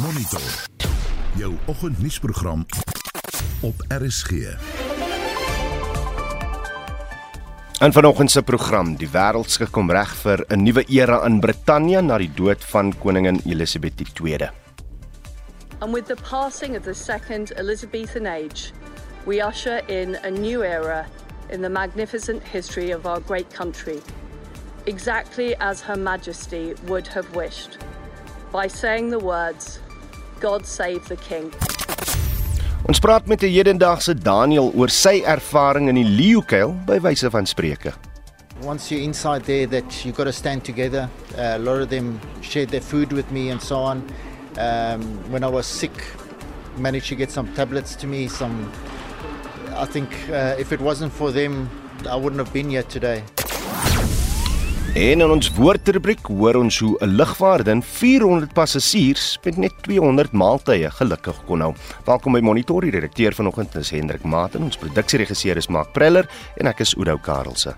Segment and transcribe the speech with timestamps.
[0.00, 0.40] Monitor.
[1.36, 2.66] Jou oggendnuusprogram
[3.60, 4.30] op RSG.
[7.78, 12.00] En vanoggend se program, die wêreld skik kom reg vir 'n nuwe era in Brittanje
[12.00, 14.48] na die dood van koningin Elizabeth II.
[15.78, 18.72] And with the passing of the second Elizabethan age,
[19.26, 21.06] we usher in a new era
[21.50, 24.00] in the magnificent history of our great country,
[24.86, 27.78] exactly as Her Majesty would have wished,
[28.52, 29.78] by saying the words,
[30.44, 31.48] God save the King.
[32.84, 37.46] Ons praat met 'n hedendaagse Daniel oor sy ervaring in die leeukuil by wyse van
[37.46, 37.94] spreuke.
[38.60, 41.08] Once you're inside there, that you've got to stand together.
[41.38, 44.04] Uh, a lot of them shared their food with me and so on.
[44.58, 45.00] Um,
[45.30, 45.96] when I was sick,
[46.76, 48.28] managed to get some tablets to me.
[48.28, 48.70] Some,
[49.74, 51.70] I think, uh, if it wasn't for them,
[52.04, 53.22] I wouldn't have been here today.
[54.94, 60.90] En in ons woordrubriek hoor ons hoe 'n lugvaardin 400 passasiers met net 200 maaltye
[60.90, 61.74] gelukkig kon hou.
[62.04, 66.28] Welkom by Monitor, die redakteur vanoggend is Hendrik Maat en ons produksieregisseur is Mark Preller
[66.56, 67.74] en ek is Oudou Karelse.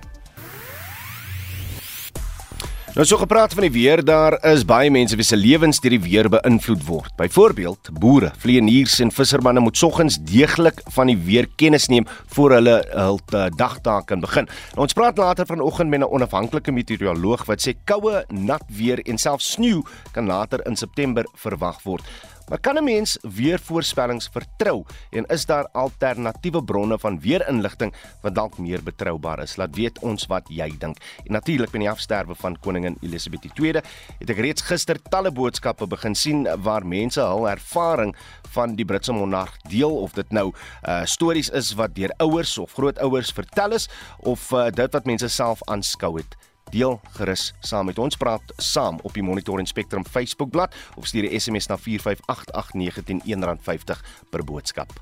[2.97, 6.01] Nou so gepraat van die weer, daar is baie mense wie se lewens deur die
[6.01, 7.13] weer beïnvloed word.
[7.19, 12.79] Byvoorbeeld, boere, vleeniers en vissermanne moet soggens deeglik van die weer kennis neem voor hulle
[12.95, 14.49] hul eh, dagtaak kan begin.
[14.73, 19.19] Nou, ons praat later vanoggend met 'n onafhanklike meteoroloog wat sê koue, nat weer en
[19.19, 22.03] selfs sneeu kan later in September verwag word.
[22.49, 28.35] Maar kan 'n mens weer voorspellings vertrou en is daar alternatiewe bronne van weerinligting wat
[28.35, 29.57] dalk meer betroubaar is?
[29.57, 30.97] Laat weet ons wat jy dink.
[31.25, 33.73] En natuurlik met die afsterwe van koningin Elizabeth II
[34.19, 38.17] het ek reeds gister talle boodskappe begin sien waar mense hul ervaring
[38.51, 40.53] van die Britse monarg deel of dit nou
[40.89, 45.29] uh stories is wat deur ouers of grootouers vertel is of uh, dit wat mense
[45.29, 46.37] self aanskou het
[46.71, 51.25] deel gerus saam met ons praat saam op die Monitor en Spectrum Facebookblad of stuur
[51.31, 54.93] 'n SMS na 4588910 R1.50 per boodskap.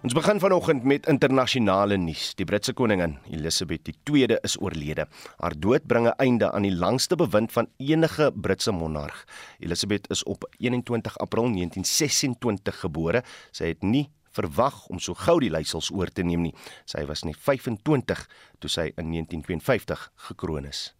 [0.00, 2.30] Ons begin vanoggend met internasionale nuus.
[2.34, 5.04] Die Britse koningin Elizabeth II is oorlede.
[5.36, 9.26] Haar dood bring 'n einde aan die langste bewind van enige Britse monarg.
[9.58, 13.22] Elizabeth is op 21 April 1926 gebore.
[13.52, 14.08] Sy het nie
[14.40, 16.54] verwag om so gou die leiersels oor te neem nie.
[16.88, 18.24] Sy was net 25
[18.60, 20.90] toe sy in 1952 gekroon is.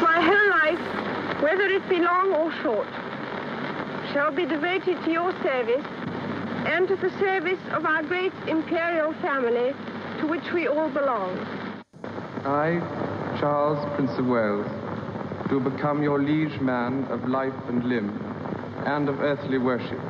[0.00, 0.84] My whole life,
[1.42, 2.88] whether it be long or short,
[4.12, 5.86] shall be devoted to your service
[6.66, 9.72] and to the service of our great imperial family
[10.20, 11.36] to which we all belong.
[12.44, 12.80] I,
[13.38, 14.66] Charles, Prince of Wales,
[15.48, 18.10] do become your liege man of life and limb
[18.86, 20.00] and of earthly worship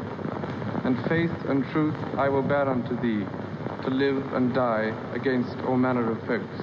[0.91, 3.25] and faith and truth I will bear unto thee,
[3.85, 6.57] to live and die against all manner of folks.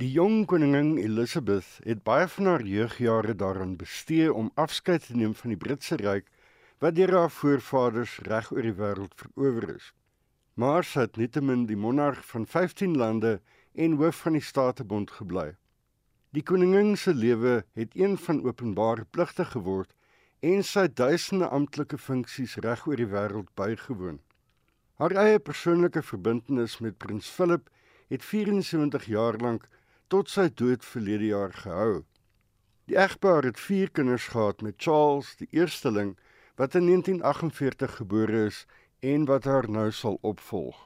[0.00, 5.34] Die jong koningin Elizabeth het baie van haar jeugjare daaraan bestee om afskeid te neem
[5.34, 6.30] van die Britse ryk
[6.80, 9.92] wat deur haar voorvaders reg oor die wêreld verower is.
[10.54, 13.34] Maar sy het nietemin die monarg van 15 lande
[13.74, 15.50] en hoof van die Statebond gebly.
[16.32, 19.92] Die koningin se lewe het een van openbare pligte geword
[20.44, 24.18] en sy duisende amptelike funksies reg oor die wêreld bygewoon.
[25.00, 27.70] Haar eie persoonlike verbintenis met prins Philip
[28.12, 29.64] het 74 jaar lank
[30.12, 32.04] tot sy dood verlede jaar gehou.
[32.84, 36.12] Die egpaar het 4 kinders gehad met Charles, die eersteling
[36.60, 38.66] wat in 1948 gebore is
[39.00, 40.76] en wat haar nou sal opvolg.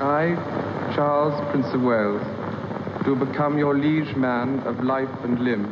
[0.00, 0.32] I,
[0.96, 2.24] Charles, Prince of Wales,
[3.04, 5.68] do become your liege man of life and limb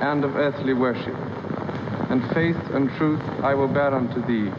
[0.00, 1.27] and of earthly worship
[2.08, 4.50] and faith and truth I will bear unto thee,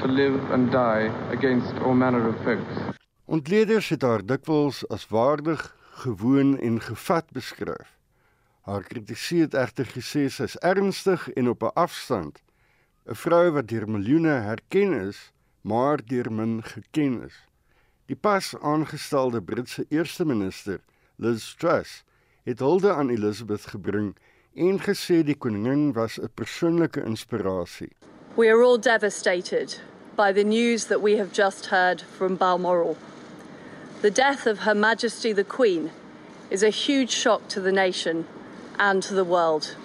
[0.00, 2.98] to live and die against all manner of folks.
[3.24, 7.96] Ontleeders het haar dikwels as waardig, gewoon en gevat beskryf.
[8.60, 12.42] Haar kritisie het egter gesê sy is ernstig en op 'n afstand,
[13.06, 17.36] 'n vrou wat deur miljoene herken is, maar deur min geken is.
[18.06, 20.80] Die pas aangestelde Britse eerste minister,
[21.16, 22.04] Liz Truss,
[22.42, 24.16] het hulde aan Elizabeth gebring
[24.56, 27.92] en gesê die koningin was 'n persoonlike inspirasie.
[28.36, 29.76] We are all devastated
[30.16, 32.96] by the news that we have just heard from Balmoral.
[34.02, 35.90] The death of Her Majesty the Queen
[36.50, 38.26] is a huge shock to the nation
[38.78, 39.76] and to the world.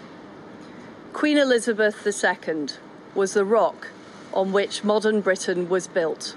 [1.13, 2.67] Queen Elizabeth II
[3.13, 3.89] was the rock
[4.33, 6.35] on which modern Britain was built.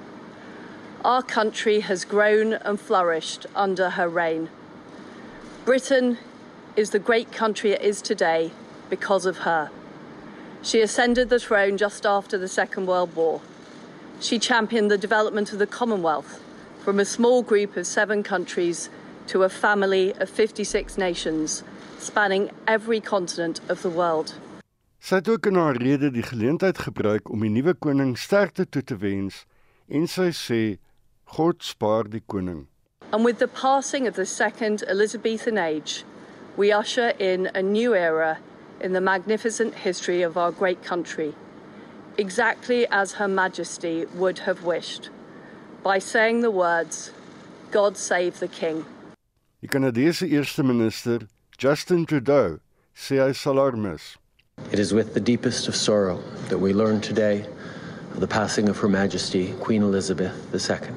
[1.04, 4.50] Our country has grown and flourished under her reign.
[5.64, 6.18] Britain
[6.78, 8.52] is the great country it is today
[8.88, 9.68] because of her.
[10.62, 13.40] She ascended the throne just after the Second World War.
[14.20, 16.40] She championed the development of the Commonwealth
[16.84, 18.90] from a small group of seven countries
[19.26, 21.64] to a family of 56 nations
[21.98, 24.34] spanning every continent of the world.
[25.00, 28.82] Sy het ook in haar rede die geleentheid gebruik om die nuwe koning sterkte toe
[28.82, 29.44] te wens
[29.88, 30.60] en sy sê
[31.34, 32.68] God spaar die koning.
[33.10, 36.04] And with the passing of the second Elizabethan age,
[36.58, 38.36] we usher in a new era
[38.80, 41.32] in the magnificent history of our great country,
[42.18, 45.08] exactly as Her Majesty would have wished,
[45.84, 47.12] by saying the words,
[47.70, 48.84] God save the King.
[49.62, 51.20] Die Kanadese eerste minister,
[51.56, 52.58] Justin Trudeau,
[52.92, 54.16] sê hy sal haar mis.
[54.72, 57.46] It is with the deepest of sorrow that we learn today
[58.14, 60.90] of the passing of Her Majesty Queen Elizabeth II.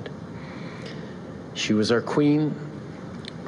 [1.54, 2.56] She was our queen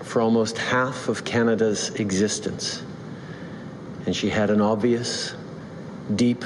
[0.03, 2.83] for almost half of Canada's existence,
[4.05, 5.33] and she had an obvious,
[6.15, 6.44] deep,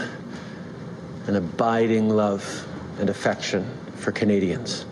[1.27, 2.67] and abiding love
[2.99, 4.85] and affection for Canadians.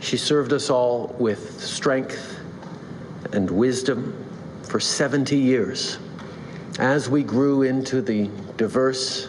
[0.00, 2.40] She served us all with strength
[3.32, 4.24] and wisdom
[4.62, 5.98] for 70 years
[6.78, 9.28] as we grew into the diverse,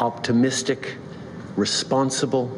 [0.00, 0.96] optimistic,
[1.56, 2.50] responsible,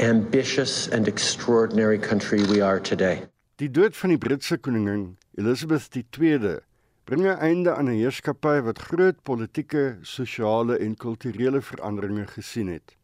[0.00, 3.28] ambitious, and extraordinary country we are today.
[3.56, 6.58] Die dood van die Britse koningin Elizabeth II
[7.04, 12.96] bring 'n einde aan 'n heerskappy wat groot politieke, sosiale en kulturele veranderinge gesien het.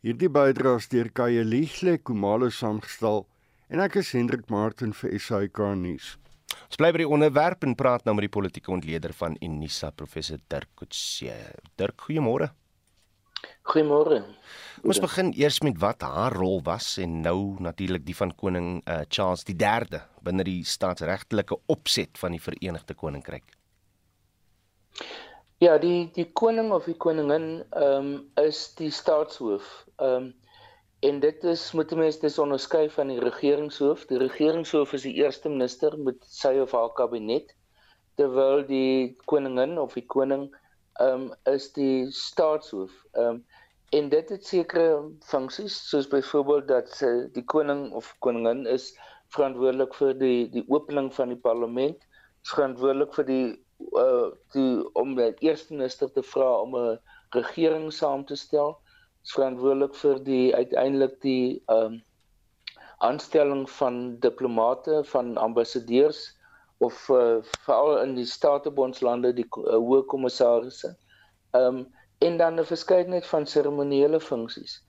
[0.00, 3.26] Hierdie bydraes deur Kaye Lihle Kumalo saamgestel
[3.68, 6.16] en ek is Hendrik Martin vir SAK nuus.
[6.70, 10.38] Ons bly by die onderwerp en praat nou met die politieke ontleder van Unisa, professor
[10.48, 11.34] Dirk Coetzee.
[11.76, 12.50] Dirk, goeiemôre.
[13.62, 14.24] Goeiemôre.
[14.80, 19.02] Ons begin eers met wat haar rol was en nou natuurlik die van koning uh,
[19.12, 23.44] Charles III binne die staatsregtelike opset van die Verenigde Koninkryk.
[25.60, 29.68] Ja, die die koning of die koningin ehm um, is die staatshoof.
[29.98, 30.32] Ehm um,
[31.00, 34.06] en dit is moet mense dis onderskei van die regeringshoof.
[34.08, 37.52] Die regeringshoof is die eerste minister met sy of haar kabinet
[38.16, 40.48] terwyl die koningin of die koning
[41.00, 42.96] ehm um, is die staatshoof.
[43.12, 43.44] Ehm um,
[43.90, 48.92] en dit het sekere funksies soos byvoorbeeld dat sy die koning of koningin is
[49.34, 51.98] verantwoordelik vir die die opening van die parlement,
[52.44, 53.46] is verantwoordelik vir die
[53.96, 54.70] uh die
[55.00, 56.98] om die eerste minister te vra om 'n
[57.34, 58.76] regering saam te stel
[59.24, 62.00] is verantwoordelik vir die uiteindelik die um
[63.00, 66.36] aanstelling van diplomate van ambassadeurs
[66.78, 70.94] of uh, veral in die statebondslande die uh, hoë kommissarisse.
[71.56, 71.86] Um
[72.26, 74.82] en dan 'n verskeidenheid van seremoniele funksies.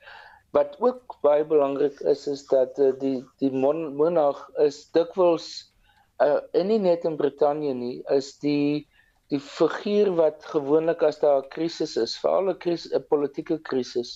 [0.51, 5.48] Wat ook baie belangrik is is dat uh, die die monarg is dikwels
[6.19, 8.88] uh, en nie net in Brittanje nie is die
[9.31, 14.10] die figuur wat gewoonlik as daar 'n krisis is, veral 'n krisis, 'n politieke krisis,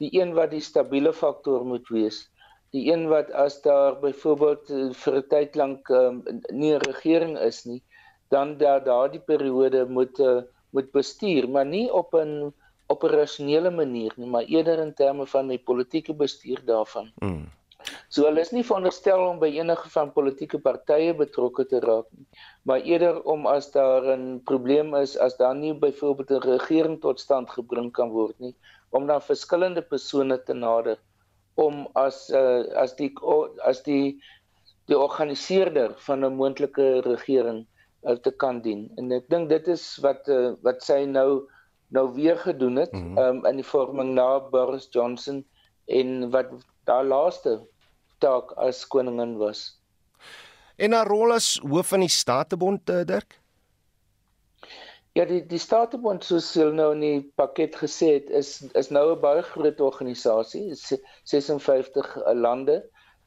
[0.00, 2.18] die een wat die stabiele faktor moet wees.
[2.74, 7.38] Die een wat as daar byvoorbeeld eh, vir 'n tyd lank um, nie 'n regering
[7.38, 7.82] is nie,
[8.28, 12.52] dan daar daardie periode moet uh, moet bestuur, maar nie op 'n
[12.86, 17.12] operasionele manier nie, maar eerder in terme van die politieke bestuur daarvan.
[17.18, 17.46] Mm.
[18.08, 22.26] So hulle is nie veronderstel om by enige van politieke partye betrokke te raak nie,
[22.62, 27.20] maar eerder om as daar 'n probleem is, as daar nie byvoorbeeld 'n regering tot
[27.20, 28.54] stand gebring kan word nie,
[28.90, 30.98] om dan verskillende persone te nader
[31.54, 33.12] om as uh, as die
[33.64, 34.20] as die
[34.86, 37.66] die organiseerder van 'n moontlike regering
[38.06, 38.86] uh, te kan dien.
[38.96, 41.44] En ek dink dit is wat uh, wat sy nou
[41.94, 43.18] nou weer gedoen het mm -hmm.
[43.18, 45.44] um, in die vorming na Boris Johnson
[45.86, 46.46] en wat
[46.84, 47.60] daar laaste
[48.18, 49.80] taak as koningin was.
[50.76, 53.38] En haar rol as hoof van die Statebond eh, Dirk?
[55.16, 59.14] Ja, die die Statebond soos hulle nou in die pakket gesê het, is is nou
[59.14, 62.82] 'n baie groot organisasie, 56 eh, lande.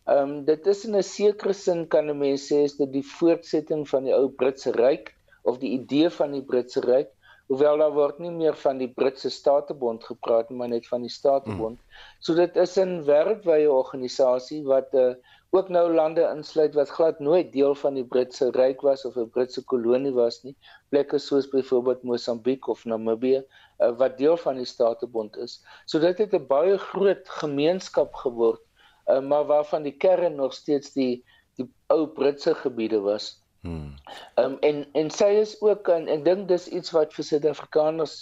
[0.09, 3.07] Ehm um, dit is in 'n sekere sin kan 'n mens sê is dit die
[3.17, 7.11] voortsetting van die ou Britse ryk of die idee van die Britse ryk
[7.49, 11.77] hoewel daar word nie meer van die Britse Statebond gepraat maar net van die Statebond.
[11.77, 11.99] Hmm.
[12.25, 15.13] So dit is 'n wêreldwye organisasie wat uh,
[15.57, 19.29] ook nou lande insluit wat glad nooit deel van die Britse ryk was of 'n
[19.33, 20.55] Britse kolonie was nie.
[20.89, 25.61] Plekke soos byvoorbeeld Mosambiek of Namibië uh, wat deel van die Statebond is.
[25.85, 28.61] So dit het 'n baie groot gemeenskap geword,
[29.09, 31.23] uh, maar waarvan die kern nog steeds die
[31.59, 33.41] die ou Britse gebiede was.
[33.61, 33.95] Hmm.
[34.39, 38.13] Um, en en sy is ook en ek dink dis iets wat vir Suid-Afrikaners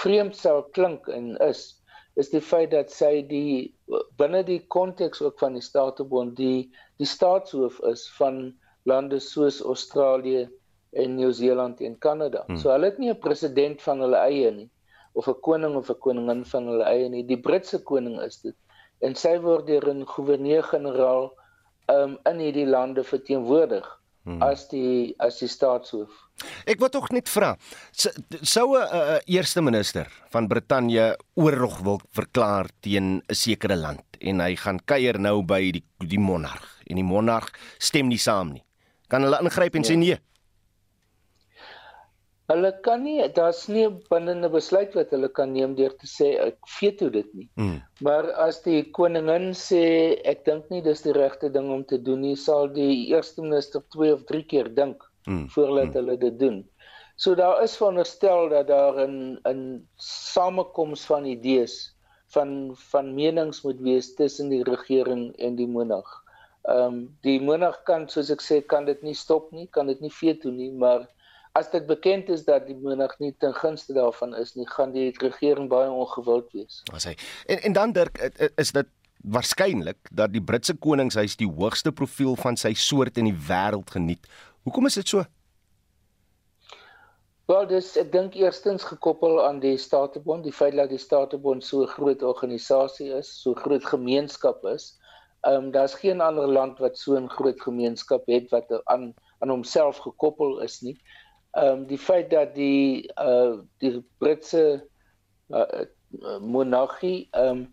[0.00, 1.74] vreemd sou klink en is
[2.18, 3.74] is die feit dat sy die
[4.18, 8.40] binne die konteks ook van die Statebond die die staatshoof is van
[8.88, 10.48] lande soos Australië
[10.96, 12.46] en Nieu-Seeland en Kanada.
[12.46, 12.56] Hmm.
[12.56, 14.70] So hulle het nie 'n president van hulle eie nie
[15.12, 17.22] of 'n koning of 'n koningin van hulle eie nie.
[17.22, 18.56] Die Britse koning is dit.
[19.00, 21.30] En sy word deur 'n goewerneur-generaal
[21.88, 23.86] um in hierdie lande verteenwoordig
[24.28, 24.42] hmm.
[24.42, 26.10] as die as die staatshoof.
[26.70, 27.54] Ek wil tog net vra,
[27.92, 34.40] sou 'n uh, eerste minister van Brittanje oorlog wil verklaar teen 'n sekere land en
[34.40, 38.64] hy gaan kuier nou by die die monarg en die monarg stem nie saam nie.
[39.08, 39.88] Kan hulle ingryp en ja.
[39.90, 40.18] sê nee?
[42.48, 46.56] Hulle kan nie daar's nie 'n besluit wat hulle kan neem deur te sê ek
[46.80, 47.48] veto dit nie.
[47.56, 47.82] Mm.
[48.00, 49.82] Maar as die koningin sê
[50.24, 53.82] ek dink nie dis die regte ding om te doen nie, sal die eerste minister
[53.92, 55.48] twee of drie keer dink mm.
[55.48, 55.96] voordat mm.
[56.00, 56.64] hulle dit doen.
[57.16, 59.86] So daar is veronderstel dat daar 'n 'n
[60.32, 61.92] samekoms van idees
[62.32, 66.08] van van menings moet wees tussen die regering en die monarg.
[66.62, 70.00] Ehm um, die monarg kan soos ek sê kan dit nie stop nie, kan dit
[70.00, 71.08] nie veto nie, maar
[71.58, 75.08] as dit bekend is dat die monarg nie ten gunste daarvan is nie, gaan die
[75.22, 76.82] regering baie ongewild wees.
[76.94, 77.16] As hy
[77.50, 78.20] en en dan Dirk
[78.60, 78.90] is dit
[79.38, 84.30] waarskynlik dat die Britse koningshuis die hoogste profiel van sy soort in die wêreld geniet.
[84.68, 85.24] Hoekom is dit so?
[87.48, 91.82] Wel, dis ek dink eerstens gekoppel aan die Statebond, die feit dat die Statebond so
[91.82, 94.94] 'n groot organisasie is, so groot gemeenskap is.
[95.46, 99.54] Ehm um, daar's geen ander land wat so 'n groot gemeenskap het wat aan aan
[99.54, 100.98] homself gekoppel is nie
[101.56, 104.84] ehm um, die feit dat die uh die Britse
[105.48, 105.86] uh,
[106.40, 107.66] monargie ehm um,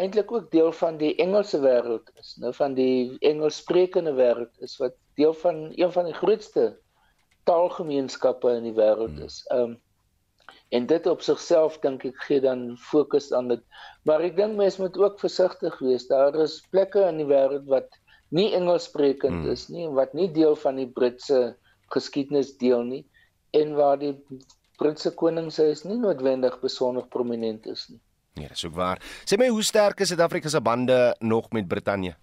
[0.00, 4.94] eintlik ook deel van die Engelse wêreld is, nou van die Engelssprekende wêreld is wat
[5.14, 6.78] deel van een van die grootste
[7.44, 9.28] taalgemeenskappe in die wêreld hmm.
[9.28, 9.44] is.
[9.50, 9.78] Ehm um,
[10.70, 13.62] en dit op sigself dink ek gee dan fokus aan dit.
[14.06, 16.06] Maar ek dink mense moet ook versigtig wees.
[16.06, 17.98] Daar is plekke in die wêreld wat
[18.30, 19.50] nie Engelssprekend hmm.
[19.50, 21.56] is nie en wat nie deel van die Britse
[21.94, 23.04] geskiedenis deel nie
[23.56, 24.14] en waar die
[24.80, 28.00] Britse koningshuis nie noodwendig besonder prominent is nie.
[28.38, 29.02] Nee, dis ook waar.
[29.28, 32.14] Sê my hoe sterk is Suid-Afrika se bande nog met Brittanje?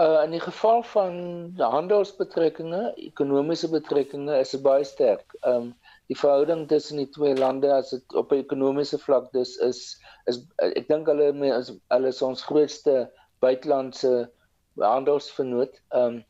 [0.00, 1.16] Uh in die geval van
[1.58, 5.34] handelsbetrekkinge, ekonomiese betrekkinge is dit baie sterk.
[5.44, 5.74] Um
[6.08, 9.82] die verhouding tussen die twee lande as dit op 'n ekonomiese vlak dis is
[10.30, 11.28] is ek dink hulle
[11.58, 13.10] is hulle is ons grootste
[13.44, 14.30] buitelandse
[14.78, 15.76] handelsvernoot.
[15.92, 16.24] Um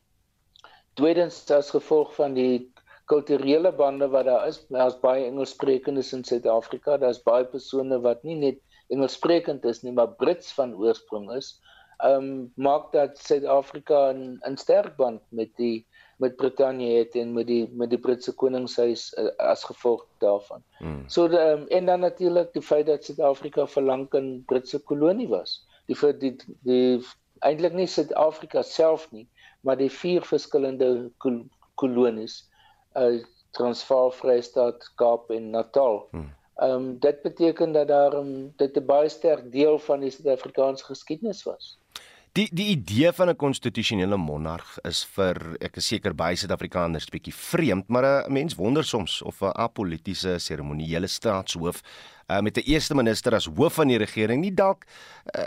[0.94, 2.72] Tweedens as gevolg van die
[3.10, 6.96] kulturele bande wat daar is, daar's baie Engelssprekendes in Suid-Afrika.
[6.98, 11.58] Daar's baie persone wat nie net Engelssprekend is nie, maar Brits van oorsprong is.
[12.00, 15.86] Ehm um, maak dat Suid-Afrika 'n 'n sterk band met die
[16.20, 20.62] met Brittanje het en met die met die Britse koningshuis uh, as gevolg daarvan.
[20.78, 21.02] Hmm.
[21.08, 25.66] So die, um, en dan natuurlik die feit dat Suid-Afrika verlang 'n Britse kolonie was.
[25.86, 27.00] Die vir die, die
[27.38, 29.26] eintlik nie Suid-Afrika self nie,
[29.60, 32.46] maar die vier verskillende kol kolonies
[32.96, 36.04] uh Transvaal, Vrystaat, Kaap en Natal.
[36.10, 36.28] Hmm.
[36.60, 40.84] Ehm um, dit beteken dat daar um, dit 'n baie sterk deel van die Suid-Afrikaanse
[40.84, 41.79] geskiedenis was.
[42.38, 47.34] Die die idee van 'n konstitusionele monarg is vir ek is seker baie Suid-Afrikaners bietjie
[47.34, 51.82] vreemd, maar 'n mens wonder soms of 'n apolitiese seremoniele staatshoof
[52.30, 54.84] uh, met 'n eerste minister as hoof van die regering nie dalk
[55.38, 55.44] uh,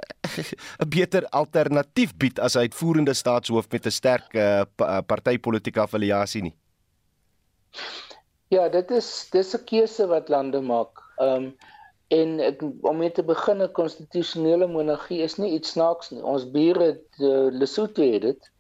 [0.80, 4.64] 'n beter alternatief bied as 'n uitvoerende staatshoof met 'n sterk uh,
[5.08, 6.56] partytetiese affiliasie nie.
[8.50, 11.00] Ja, dit is dis 'n keuse wat lande maak.
[11.18, 11.56] Ehm um,
[12.14, 16.22] en ek, om mee te begin 'n konstitusionele monargie is nie iets snaaks nie.
[16.34, 16.90] Ons bure
[17.20, 18.52] uh, Lesotho het dit.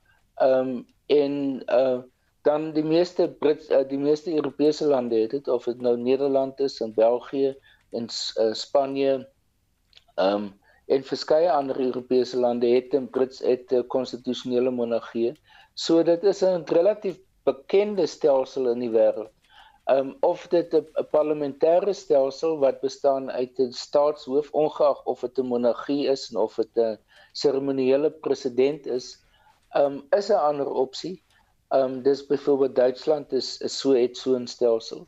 [0.41, 0.73] Ehm um,
[1.07, 1.33] en
[1.81, 2.01] uh
[2.43, 6.59] dan die meeste Brits uh, die meeste Europese lande het dit of dit nou Nederland
[6.59, 7.53] is en België
[7.91, 9.13] en uh, Spanje
[10.15, 10.51] ehm um,
[10.91, 15.31] en verskeie ander Europese lande het 'n Brits het 'n konstitusionele monargie.
[15.73, 19.32] So dit is 'n relatief bekende stelsel in die wêreld.
[19.91, 25.45] Um of dit 'n parlementêre stelsel wat bestaan uit 'n staatshoof ongeag of dit 'n
[25.45, 26.97] monargie is of dit 'n
[27.33, 29.19] seremoniele president is,
[29.75, 31.23] um is 'n ander opsie.
[31.69, 35.07] Um dis byvoorbeeld Duitsland is, is so het so 'n stelsel.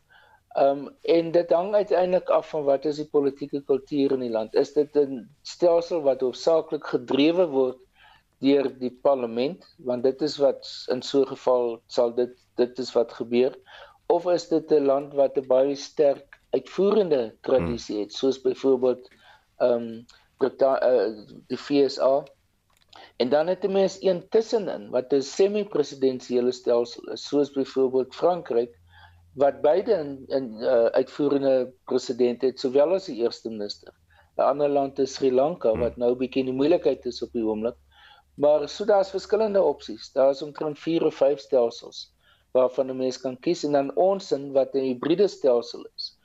[0.59, 4.55] Um en dit hang uiteindelik af van wat is die politieke kultuur in die land.
[4.55, 7.79] Is dit 'n stelsel wat hoofsaaklik gedrewe word
[8.43, 12.91] deur die parlement want dit is wat in so 'n geval sal dit dit is
[12.93, 13.55] wat gebeur
[14.07, 19.09] of is dit 'n land wat 'n baie sterk uitvoerende tradisie het soos byvoorbeeld
[19.57, 20.05] ehm um,
[21.47, 22.23] die FSA
[23.23, 28.73] en dan het jy mens een tussenin wat 'n semi-presidensiële stelsel is soos byvoorbeeld Frankryk
[29.33, 33.93] wat beide in, in uh, uitvoerende president het sowel as die eerste minister.
[34.37, 37.31] 'n ander land is Sri Lanka wat nou 'n bietjie in die moeilikheid is op
[37.31, 37.75] die oomblik.
[38.35, 40.11] Maar so daar's verskillende opsies.
[40.11, 42.14] Daar's omtrent 4 of 5 stelsels
[42.55, 46.15] waarvan 'n mens kan kies en dan ons in wat 'n hibriede stelsel is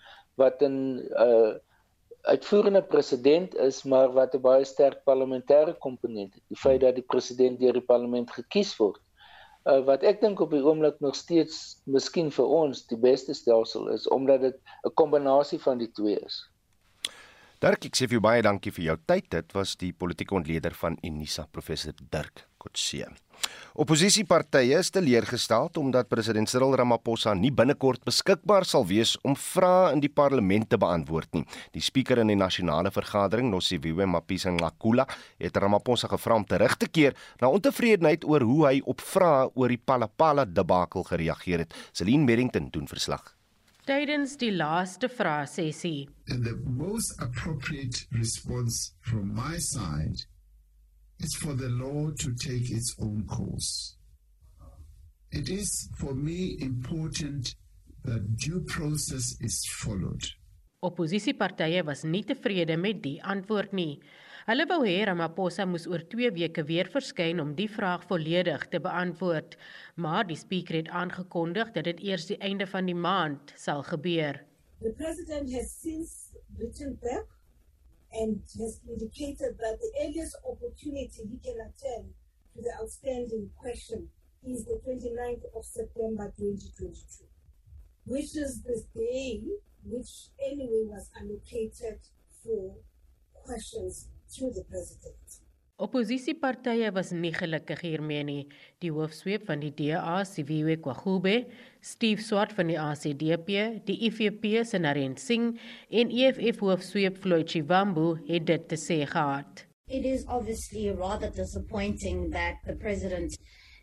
[0.40, 0.76] wat in
[1.26, 1.58] uh
[2.22, 6.42] uitvoerende president is, maar wat 'n baie sterk parlementêre komponent het.
[6.48, 9.00] Die feit dat die president deur die parlement gekies word.
[9.64, 13.88] Uh, wat ek dink op die oomblik nog steeds miskien vir ons die beste stelsel
[13.88, 16.50] is omdat dit 'n kombinasie van die twee is.
[17.60, 19.30] Dirk, ek sê vir jou baie dankie vir jou tyd.
[19.30, 23.08] Dit was die politieke ontleder van Unisa, professor Dirk Kotse.
[23.80, 30.02] Opposisiepartye is teleurgestel omdat president Cyril Ramaphosa nie binnekort beskikbaar sal wees om vrae in
[30.04, 31.46] die parlement te beantwoord nie.
[31.72, 35.08] Die spreker in die nasionale vergadering, Nosiviwe Mapisa-Nqakula,
[35.40, 39.72] het Ramaphosa gevra om terug te keer na ontevredenheid oor hoe hy op vrae oor
[39.72, 41.76] die Palapala debakel gereageer het.
[41.96, 43.36] Celine Merrington doen verslag
[43.90, 46.08] tydens die laaste vraesessie.
[46.30, 50.29] And the most appropriate response from my side
[51.20, 53.96] is for the law to take its own course.
[55.32, 57.54] It is for me important
[58.04, 60.24] that due process is followed.
[60.82, 64.00] Opposisiepartye was nie tevrede met die antwoord nie.
[64.48, 68.80] Hulle wou hê Ramaphosa moes oor 2 weke weer verskyn om die vraag volledig te
[68.80, 69.58] beantwoord,
[70.00, 74.40] maar die spreker het aangekondig dat dit eers die einde van die maand sal gebeur.
[74.80, 77.28] The president has since written back
[78.12, 82.10] and has indicated that the earliest opportunity he can attend
[82.54, 84.08] to the outstanding question
[84.44, 87.24] is the 29th of September 2022,
[88.06, 89.40] which is the day
[89.84, 91.98] which anyway was allocated
[92.42, 92.76] for
[93.44, 95.40] questions to the president.
[95.80, 98.48] Opposisiepartye was nie gelukkig hiermee nie.
[98.82, 98.90] Die
[99.60, 101.46] die DA, Siviwe Kwagube,
[101.82, 105.58] Steve Swart van die ACDP, die IFP se Naren Singh
[105.88, 109.64] en EFF hoofsweep Floyd Chivambu het dit te sê gehad.
[109.88, 113.32] It is obviously rather disappointing that the president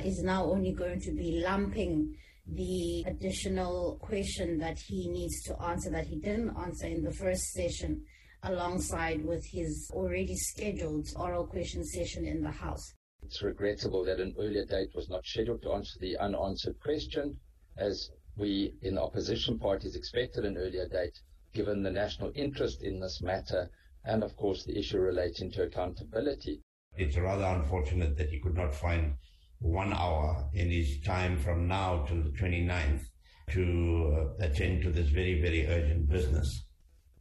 [0.05, 5.89] is now only going to be lumping the additional question that he needs to answer
[5.89, 8.05] that he didn't answer in the first session
[8.43, 12.93] alongside with his already scheduled oral question session in the House.
[13.23, 17.37] It's regrettable that an earlier date was not scheduled to answer the unanswered question,
[17.77, 21.19] as we in the opposition parties expected an earlier date,
[21.54, 23.69] given the national interest in this matter
[24.06, 26.62] and, of course, the issue relating to accountability.
[26.95, 29.15] It's rather unfortunate that he could not find
[29.60, 33.06] one hour in his time from now to the 29th
[33.51, 36.63] to uh, attend to this very, very urgent business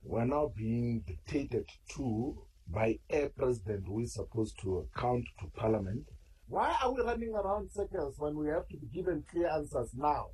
[0.08, 2.36] we're now being dictated to
[2.68, 6.04] by a president who is supposed to account to parliament.
[6.48, 10.28] Why are we running around circles when we have to be given clear answers now?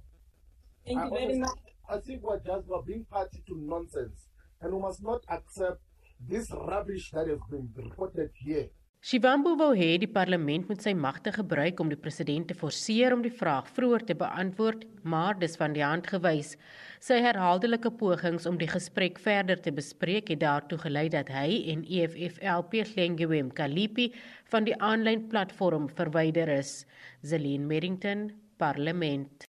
[0.87, 1.59] Thank I you very much.
[1.89, 4.29] I think we're just we're being party to nonsense,
[4.61, 5.81] and we must not accept
[6.29, 8.69] this rubbish that has been reported here.
[9.03, 13.25] Shivambu wou hê die parlement moet sy magte gebruik om die president te forceer om
[13.25, 16.53] die vraag vroeër te beantwoord, maar dis van die hand gewys.
[17.03, 21.83] Sy herhaaldelike pogings om die gesprek verder te bespreek het daartoe gelei dat hy en
[21.83, 24.13] EFF-LP Glengiwem Kalipi
[24.55, 26.85] van die aanlyn platform verwyder is.
[27.27, 28.29] Zelin Merrington,
[28.63, 29.51] Parlement.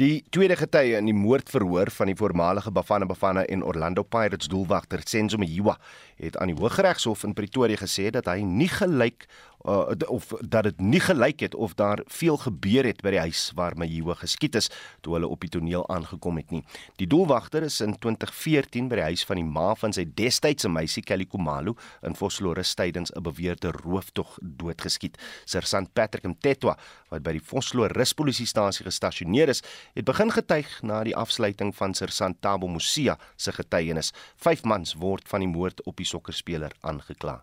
[0.00, 5.00] Die tweede getuie in die moordverhoor van die voormalige Bafana Bafana en Orlando Pirates doelwagter
[5.04, 5.76] Senzo Mjiwa
[6.16, 9.28] het aan die Hooggeregshof in Pretoria gesê dat hy nie gelyk
[9.64, 13.50] uh, of dat dit nie gelyk het of daar veel gebeur het by die huis
[13.54, 14.70] waar Mayiwa geskiet is
[15.00, 16.62] toe hulle op die toneel aangekom het nie.
[17.00, 21.04] Die doelwagter is in 2014 by die huis van die ma van sy destydse meisie
[21.06, 25.18] Kelly Komalo in Vosloorus tydens 'n beweerde rooftog doodgeskiet.
[25.44, 26.76] Sersant Patrick Mtetwa
[27.10, 29.62] wat by die Vosloorus polisiestasie gestasioneer is,
[29.94, 34.12] het begin getuig na die afsluiting van Sersant Tabo Musia se getuienis.
[34.36, 37.42] Vyf mans word van die moord op die sokkerspeler aangekla.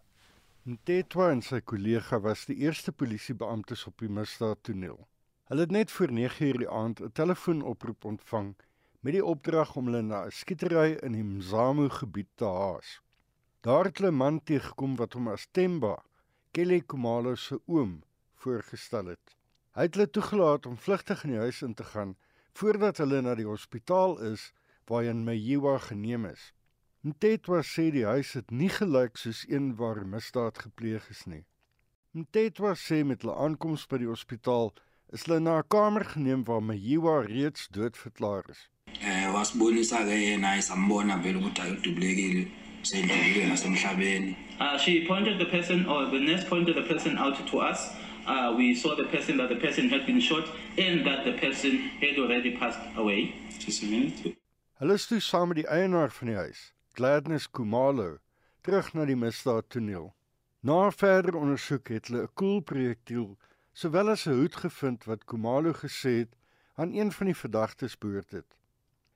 [0.70, 5.00] Ntetwa en sy kollega was die eerste polisiebeamptes op die misdaadtoneel.
[5.50, 8.50] Hulle het net voor 9:00 die aand 'n telefoonoproep ontvang
[9.00, 13.02] met die opdrag om hulle na 'n skietery in die Mzamo gebied te haas.
[13.62, 15.96] Daar het 'n man teëgekom wat hom as Temba,
[16.52, 18.04] Kelly Kumalo se oom,
[18.36, 19.36] voorgestel het.
[19.74, 22.16] Hy het hulle toegelaat om vlugtig in die huis in te gaan
[22.54, 24.54] voordat hulle na die hospitaal is
[24.86, 26.54] waarheen Meyiwa geneem is.
[27.02, 31.46] Mtetwa sê die huis het nie gelyk soos een waar misdaad gepleeg is nie.
[32.12, 34.74] Mtetwa sê met hulle aankoms by die hospitaal
[35.16, 38.68] is hulle na 'n kamer geneem waar Mayiwa reeds dood verklaar is.
[39.00, 42.42] Eh wasibonisa ke yena isambona vele ukuthi ayidubulekile
[42.84, 44.36] sendlulile nasemhlabeni.
[44.60, 47.80] Uh she pointed the person or the nurse pointed the person out to us.
[48.28, 50.44] Uh we saw the person that the person had been shot
[50.78, 53.32] and that the person had already passed away.
[53.58, 54.36] Just a minute.
[54.80, 56.62] Hulle is toe saam met die eienaar van die huis.
[56.94, 58.18] Gladness Kumalo
[58.62, 60.10] terug na die misdaadtoneel.
[60.62, 63.38] Na verdere ondersoek het hulle 'n koelprojektiel
[63.74, 66.34] sowel as 'n hoed gevind wat Kumalo gesê het
[66.76, 68.58] aan een van die verdagtes behoort het.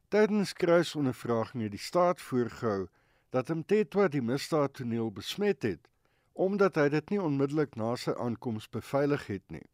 [0.07, 2.87] Tydens kruisondervragings het die staat voorgehou
[3.29, 5.89] dat Mtetwa die misdaadtoneel besmet het
[6.33, 9.65] omdat hy dit nie onmiddellik na sy aankoms beveilig het nie.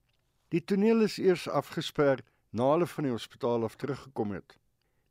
[0.51, 4.57] Die toneel is eers afgesper na hulle van die hospitaal af teruggekom het.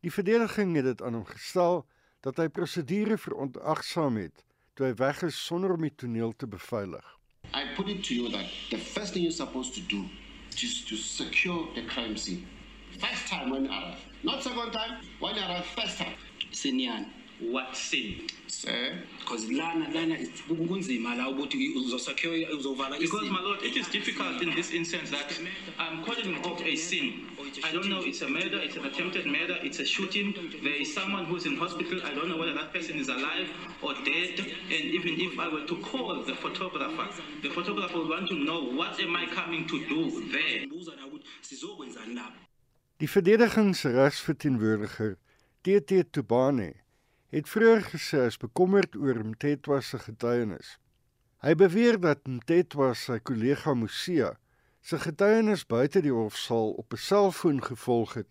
[0.04, 1.86] Die verdediging het dit aan hom gestel
[2.26, 7.04] dat hy prosedure verontagsaam het toe hy weg is sonder om die toneel te beveilig.
[7.54, 10.04] I put it to you that the first thing you're supposed to do
[10.54, 12.46] is to secure the crime scene.
[12.98, 13.98] First time when you arrive.
[14.22, 16.14] Not second time, when you arrive first time.
[16.52, 17.06] Sinyan,
[17.40, 18.26] what sin?
[18.46, 18.98] Sir?
[19.28, 20.16] because lana lana
[20.48, 25.30] kunzima la ukuthi uzosecure uzovala Because, my lord, it is difficult in this instance that
[25.78, 27.26] I'm calling it a sin.
[27.62, 30.32] I don't know, it's a murder, it's an attempted murder, it's a shooting.
[30.62, 32.00] There is someone who's in hospital.
[32.04, 33.50] I don't know whether that person is alive
[33.82, 34.38] or dead.
[34.38, 37.08] And even if I were to call the photographer,
[37.42, 40.66] the photographer would want to know what am I coming to do there.
[41.42, 42.38] sizokwenzani lapho
[43.00, 45.16] Die verdedigingsregsverteenwoordiger
[45.62, 46.74] TT Tubane
[47.30, 50.78] het vroeër gesê hy is bekommerd oor Mtetwa se getuienis.
[51.44, 54.32] Hy beweer dat Mtetwa sy kollega Musia
[54.80, 58.28] se getuienis buite die hofsaal op 'n selfoon gevolg het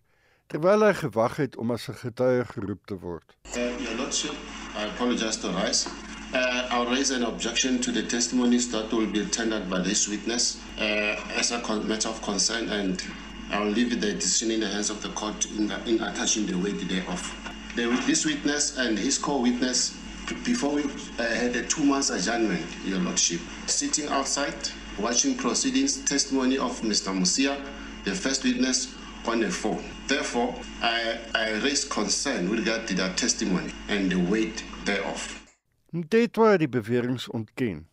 [0.48, 3.38] terwyl hy gewag het om as 'n getuie geroep te word.
[3.54, 4.38] Your Lordship,
[4.76, 5.90] I apologize to rise.
[6.34, 10.58] Uh, I'll raise an objection to the testimonies that will be tendered by this witness
[10.78, 13.04] uh, as a matter of concern, and
[13.52, 16.80] I'll leave the decision in the hands of the court in, in attaching the weight
[16.90, 17.47] thereof.
[17.78, 19.96] The, this witness and his co-witness,
[20.44, 24.56] before we uh, had a two months adjournment, Your Lordship, sitting outside,
[24.98, 27.14] watching proceedings, testimony of Mr.
[27.14, 27.56] Musia,
[28.04, 28.96] the first witness,
[29.28, 29.84] on the phone.
[30.08, 35.46] Therefore, I, I raise concern with regard to that testimony and the weight thereof.
[35.94, 37.86] Mtetwa het die beweringe ontken.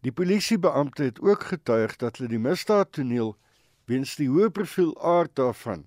[0.00, 3.36] Die polisiebeampte het ook getuig dat hulle die misdaadtoneel
[3.88, 5.86] weens die hoë profiel aard daarvan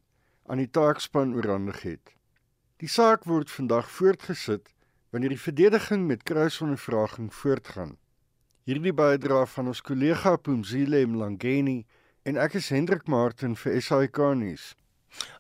[0.50, 2.13] aan die taakspan oorhandig het.
[2.84, 4.66] Die saak word vandag voortgesit
[5.16, 7.94] wanneer die verdediging met kruisondervraging voortgaan.
[8.68, 11.86] Hierdie bydra van ons kollega Pumzile Mlangeni
[12.28, 14.66] en ek is Hendrik Martin vir SAK nuus.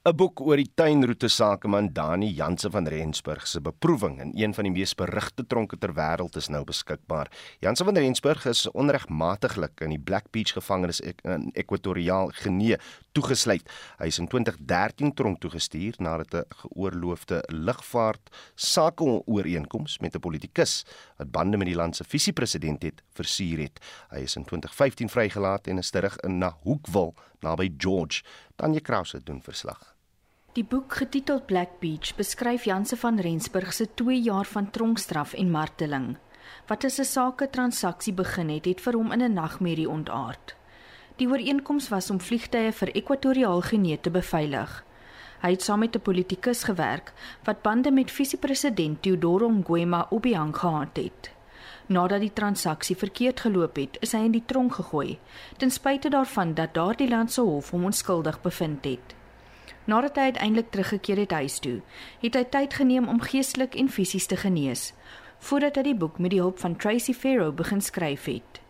[0.05, 4.63] 'n Boek oor die tuinroete sakeman Dani Jansen van Rensburg se beproewing in een van
[4.63, 7.31] die mees berugte tronke ter wêreld is nou beskikbaar.
[7.59, 12.77] Jansen van Rensburg is onregmatiglik in die Black Beach gevangenis in Ekwatoriaal Genee
[13.13, 13.69] toegesluit.
[13.99, 20.83] Hy is in 2013 tronk toegestuur nadat 'n geoorloofde lugvaart sakeooreenkoms met 'n politikus
[21.17, 23.80] wat bande met die land se visiepresident het, versuur het.
[24.10, 28.23] Hy is in 2015 vrygelaat en is terug in na Hoekville naby George.
[28.56, 29.95] Tanya Krause doen verslag.
[30.54, 35.49] Die boek getiteld Black Beach beskryf Janse van Rensburg se 2 jaar van tronkstraf en
[35.52, 36.17] marteling.
[36.67, 40.56] Wat as 'n sake transaksie begin het, het vir hom in 'n nagmerrie ontaard.
[41.15, 44.84] Die ooreenkoms was om vliegtye vir Ekwatoriaal Genee te beveilig.
[45.41, 50.97] Hy het saam met 'n politikus gewerk wat bande met visiepresident Teodoro Ngwema Obiang gehad
[50.97, 51.32] het.
[51.88, 55.17] Nadat die transaksie verkeerd geloop het, is hy in die tronk gegooi,
[55.60, 59.15] ten spyte daarvan dat daardie land se hof hom onskuldig bevind het.
[59.86, 61.82] Nadat hy uiteindelik teruggekeer het huis toe,
[62.22, 64.93] het hy tyd geneem om geestelik en fisies te genees,
[65.43, 68.62] voordat hy die boek met die hulp van Tracy Farrow begin skryf het.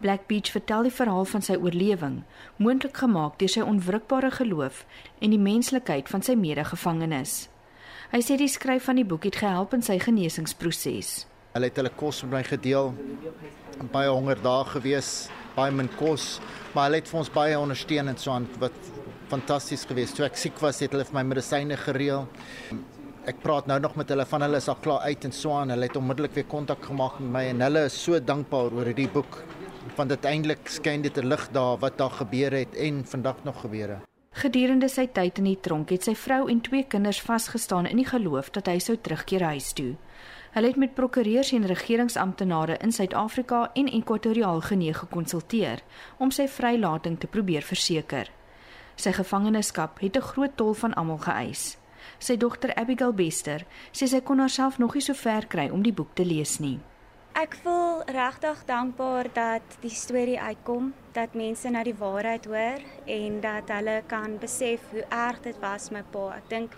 [0.00, 2.22] Black Beach vertel die verhaal van sy oorlewing,
[2.56, 4.86] moontlik gemaak deur sy onwrikbare geloof
[5.20, 7.36] en die menslikheid van sy medegevangenes.
[8.14, 11.26] Hy sê die skryf van die boek het gehelp in sy genesingsproses.
[11.54, 12.88] Hulle het hulle kos met my gedeel.
[13.92, 16.40] Baie honger daar gewees, baie min kos,
[16.72, 18.88] maar hulle het vir ons baie ondersteun en so aan wat
[19.30, 20.16] fantasties geweest.
[20.18, 22.26] Toe ek siek was, het hulle vir my medisyne gereël.
[23.30, 25.70] Ek praat nou nog met hulle van hulle is al klaar uit en so aan.
[25.70, 29.06] Hulle het onmiddellik weer kontak gemaak met my en hulle is so dankbaar oor hierdie
[29.14, 29.38] boek.
[29.94, 34.00] Want uiteindelik skyn dit 'n lig daar wat daar gebeur het en vandag nog gebeure.
[34.34, 38.10] Gedurende sy tyd in die tronk het sy vrou en twee kinders vasgestaan in die
[38.10, 39.94] geloof dat hy sou terugkeer huis toe.
[40.54, 45.80] Hulle het met prokureurs en regeringsamptenare in Suid-Afrika en Ekwatoriaal Genee gekonsulteer
[46.16, 48.28] om sy vrylating te probeer verseker.
[48.94, 51.76] Sy gevangenskap het 'n groot tol van almal geëis.
[52.18, 55.92] Sy dogter Abigail Bester sê sy kon haarself nog nie so ver kry om die
[55.92, 56.78] boek te lees nie.
[57.32, 63.40] Ek voel regtig dankbaar dat die storie uitkom, dat mense na die waarheid hoor en
[63.40, 66.34] dat hulle kan besef hoe erg dit was my pa.
[66.36, 66.72] Ek dink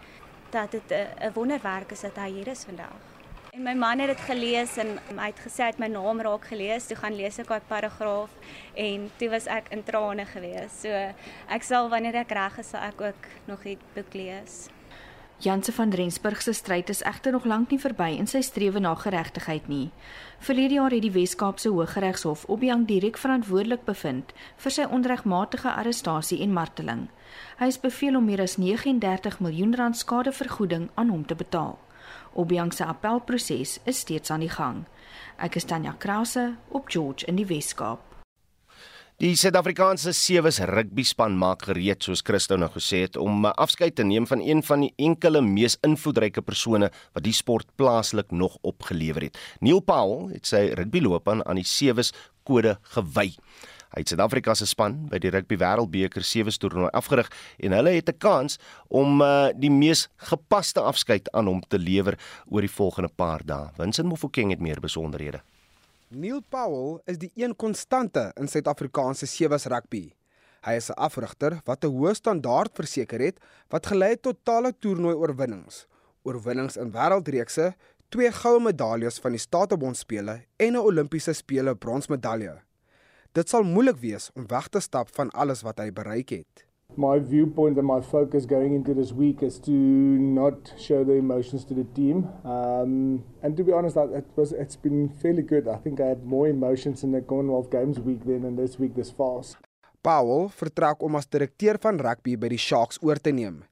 [0.50, 3.15] dat dit 'n wonderwerk is dat hy hier is vandag.
[3.56, 6.44] En my man het dit gelees en hy het gesê hy het my naam raak
[6.50, 6.90] gelees.
[6.90, 8.34] Toe gaan lees ek daai paragraaf
[8.84, 10.82] en toe was ek in trane gewees.
[10.82, 10.92] So
[11.56, 14.66] ek sal wanneer ek reg is, sal ek ook nog die boek lees.
[15.40, 18.92] Janse van Rensburg se stryd is egter nog lank nie verby in sy strewe na
[18.94, 19.88] geregtigheid nie.
[20.44, 26.52] Verlede jaar het die Wes-Kaapse Hooggeregshof Obiang direk verantwoordelik bevind vir sy onregmatige arrestasie en
[26.52, 27.08] marteling.
[27.56, 31.78] Hy is beveel om meer as 39 miljoen rand skadevergoeding aan hom te betaal.
[32.37, 34.85] Obiang se appelproses is steeds aan die gang.
[35.40, 38.03] Ek is Tanya Krause op George in die Wes-Kaap.
[39.16, 44.05] Die Suid-Afrikaanse sewes rugby span maak gereed soos Christo nou gesê het om afskeid te
[44.05, 49.31] neem van een van die enkele mees invloedryke persone wat die sport plaaslik nog opgelewer
[49.31, 49.40] het.
[49.64, 52.12] Neil Powell het sy rugbyloopbaan aan die sewes
[52.44, 53.31] kode gewy.
[53.96, 57.30] Het Suid-Afrika se span by die Rugby Wêreldbeker sewes toernooi afgerig
[57.64, 62.18] en hulle het 'n kans om uh, die mees gepaste afskeid aan hom te lewer
[62.46, 63.70] oor die volgende paar dae.
[63.76, 65.40] Vincent Mofokeng het meer besonderhede.
[66.09, 70.12] Neil Powell is die een konstante in Suid-Afrikaanse sewees rugby.
[70.66, 74.74] Hy is 'n afrigter wat 'n hoë standaard verseker het wat gelei het tot talle
[74.78, 75.87] toernooi oorwinnings.
[76.22, 77.74] Oorwinnings in wêreldreekse,
[78.09, 82.66] twee goue medaljes van die Statebond spele en 'n Olimpiese spele bronsmedalje.
[83.37, 86.66] Dit sal moeilik wees om weg te stap van alles wat hy bereik het.
[86.96, 91.64] my viewpoint and my focus going into this week is to not show the emotions
[91.64, 92.29] to the team.
[92.44, 95.68] Um, and to be honest, it was it's been fairly good.
[95.68, 98.94] I think I had more emotions in the Commonwealth Games week than in this week
[98.94, 99.57] this fast.
[100.03, 103.64] Powell vertrek om as direkteur van rugby by die Sharks oor te neem,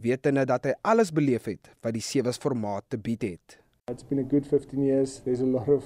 [0.00, 3.58] wetende dat hy alles beleef het wat die sewe formaat te bied het.
[3.90, 5.18] It's been a good 15 years.
[5.24, 5.84] There's a lot of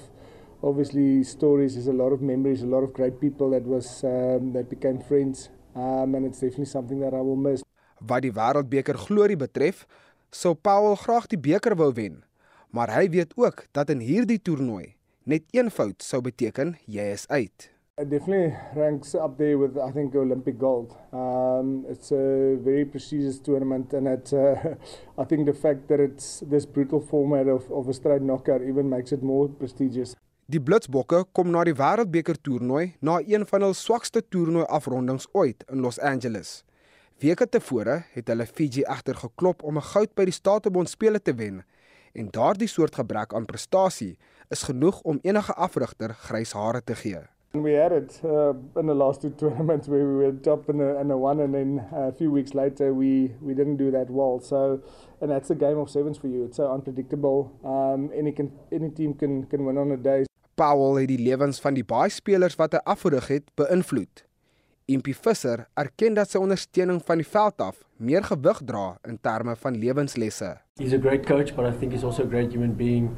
[0.65, 4.51] obviously stories, there's a lot of memories, a lot of great people that was um,
[4.53, 7.63] that became friends Um and it's definitely something that I will miss.
[7.99, 9.83] Wat die wêreldbeker glorie betref,
[10.31, 12.21] sou Paul graag die beker wou wen,
[12.71, 14.95] maar hy weet ook dat in hierdie toernooi
[15.27, 17.71] net een fout sou beteken jy is uit.
[17.99, 20.95] It definitely ranks up there with I think Olympic gold.
[21.11, 24.79] Um it's a very prestigious tournament and it uh,
[25.21, 28.87] I think the fact that it's this brutal format of of a straight knockout even
[28.87, 30.15] makes it more prestigious.
[30.45, 35.63] Die Blitsbokke kom na die Wêreldbeker toernooi na een van hul swakste toernooi afrondings ooit
[35.73, 36.59] in Los Angeles.
[37.17, 41.33] Weke tevore het hulle Fiji egter geklop om 'n goud by die Statebond spele te
[41.33, 41.63] wen
[42.13, 44.17] en daardie soort gebrek aan prestasie
[44.49, 47.25] is genoeg om enige afrigter grys hare te gee.
[47.53, 51.01] We had it uh, in the last two tournaments where we were top in a,
[51.01, 54.39] in a one and then a few weeks later we we didn't do that well.
[54.39, 54.79] So
[55.21, 56.45] and that's a game of sevens for you.
[56.45, 57.49] It's so unpredictable.
[57.63, 60.25] Um any can any team can can win on a day.
[60.55, 64.23] Powell het die lewens van die baie spelers wat hy afgerig het beïnvloed.
[64.87, 69.55] Impie Visser erken dat sy ondersteuning van die veld af meer gewig dra in terme
[69.59, 70.53] van lewenslesse.
[70.79, 73.09] He's a great coach, but I think he's also a great human being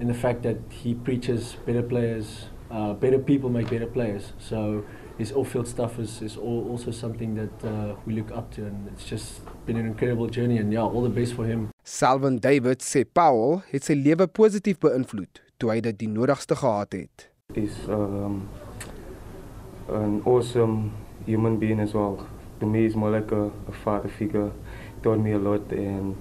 [0.00, 4.32] in the fact that he preaches better players, uh, better people make better players.
[4.38, 4.84] So
[5.18, 9.04] his off-field stuff is is also something that uh, we look up to, and it's
[9.04, 10.56] just been an incredible journey.
[10.56, 11.68] And yeah, all the best for him.
[11.84, 16.96] Salvin David sê Powell het sy lewe positief beïnvloed toe hy dit die nodigste gehad
[16.96, 17.28] het.
[17.54, 18.42] Is um
[19.90, 20.90] an awesome
[21.26, 22.20] human being as well.
[22.60, 24.50] To me is more like a, a father figure.
[25.02, 26.16] Taught me a lot and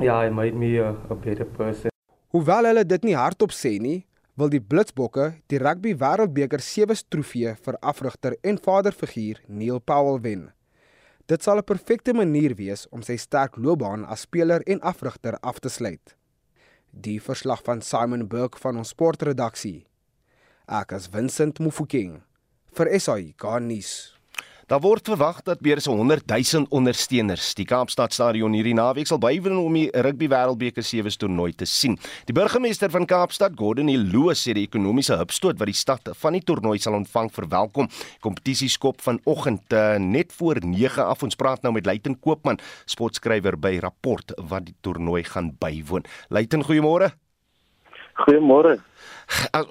[0.00, 1.90] yeah, it made me a, a better person.
[2.34, 4.02] Hoewel hulle dit nie hardop sê nie,
[4.36, 10.50] wil die Blitsbokke die Rugby Wêreldbeker sewe trofee vir afrigter en vaderfiguur Neil Powell wen.
[11.26, 15.58] Dit sal 'n perfekte manier wees om sy sterk loopbaan as speler en afrigter af
[15.60, 16.15] te sluit.
[16.96, 19.84] Die verslag van Simon Burke van ons sportredaksie.
[20.64, 22.22] Ek as Vincent Mufokeng
[22.72, 24.15] vir SAI Garnis.
[24.66, 29.20] Daar word verwag dat meer as 100 000 ondersteuners die Kaapstad Stadion hierdie naweek sal
[29.22, 31.94] bywoon om die Rugby Wêreldbeker sewe toernooi te sien.
[32.26, 36.42] Die burgemeester van Kaapstad, Gordon Hill, sê die ekonomiese hupstoot wat die stad van die
[36.42, 37.86] toernooi sal ontvang verwelkom.
[38.26, 41.22] Kompetisie skop vanoggend uh, net voor 9 af.
[41.22, 42.58] Ons praat nou met Luiten Koopman,
[42.90, 46.10] sportskrywer by Rapport wat die toernooi gaan bywoon.
[46.34, 47.12] Luiten, goeiemôre.
[48.16, 48.78] Goeiemôre.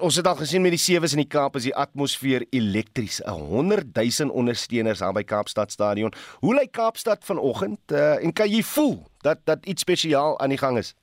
[0.04, 3.18] Ons het al gesien met die sewes in die Kaap is die atmosfeer elektries.
[3.24, 6.12] 100 000 ondersteuners aan by Kaapstad Stadion.
[6.44, 10.60] Hoe lyk Kaapstad vanoggend uh, en kan jy voel dat dat iets spesiaal aan die
[10.60, 10.94] gang is?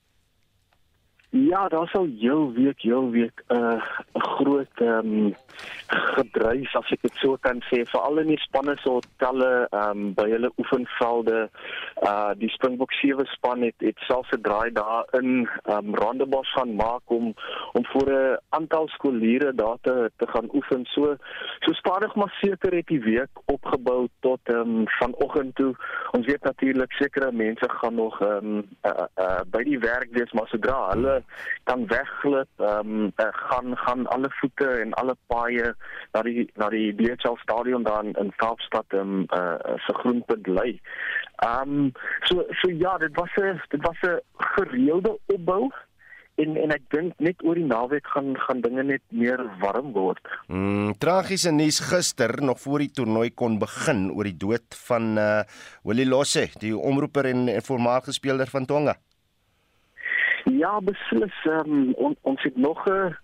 [1.34, 3.82] Ja, daar sou heel week heel week 'n uh,
[4.14, 5.36] groot ehm um,
[5.94, 10.14] gedryf as ek dit so kan sê, veral in die spanne se hotelle, ehm um,
[10.18, 11.48] by hulle oefenvelde.
[12.04, 16.52] Uh die Springbok sewe span het het selfs 'n draai daar in ehm um, Rondebos
[16.54, 17.34] gaan maak om
[17.74, 20.86] om voor 'n aantal skooliere daar te te gaan oefen.
[20.86, 21.16] So
[21.60, 25.76] so stadig maar seker het die week opgebou tot ehm um, vanoggend toe.
[26.12, 30.32] Ons weet natuurlik sekere mense gaan nog ehm um, uh, uh by die werk wees,
[30.32, 31.24] maar sodra hulle
[31.64, 35.74] kan wegglip, ehm um, gaan gaan alle voete en alle paaie
[36.16, 40.80] na die na die DHL stadion daar in Kaapstad ehm um, uh, se groenpunt lê.
[41.46, 41.92] Ehm um,
[42.30, 45.72] so so ja, dit was 'n dit was 'n gereelde opbou
[46.36, 50.22] en en ek dink net oor die naweek gaan gaan dinge net meer warm word.
[50.48, 55.44] Mm, tragiese nuus gister nog voor die toernooi kon begin oor die dood van uh
[55.84, 58.96] Willie Losse, die omroeper en, en voormalige speler van Tonga.
[60.44, 61.46] Ja, beslis.
[61.46, 63.16] Um, on, ons het nog 'n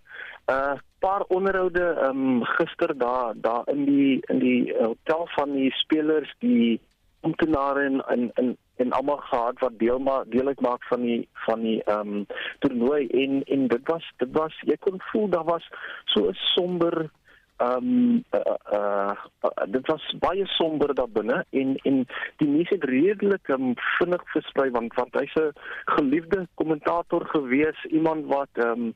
[0.49, 6.33] uh, paar onderhoude um, gister daar daar in die in die hotel van die spelers
[6.39, 6.79] die
[7.21, 11.61] amptenare en in in en almal gehad wat deel maar deel uitmaak van die van
[11.61, 12.25] die ehm um,
[12.59, 13.07] toernooi.
[13.07, 15.69] En en dit was dit was jy kon voel daar was
[16.05, 17.09] so 'n somber
[17.57, 19.11] ehm um, uh, uh,
[19.43, 22.07] uh, dit was baie somber daar binne en en
[22.37, 25.51] die mense het redelik um, vinnig versprei want want hy's 'n
[25.85, 28.93] geliefde kommentator gewees iemand wat ehm um,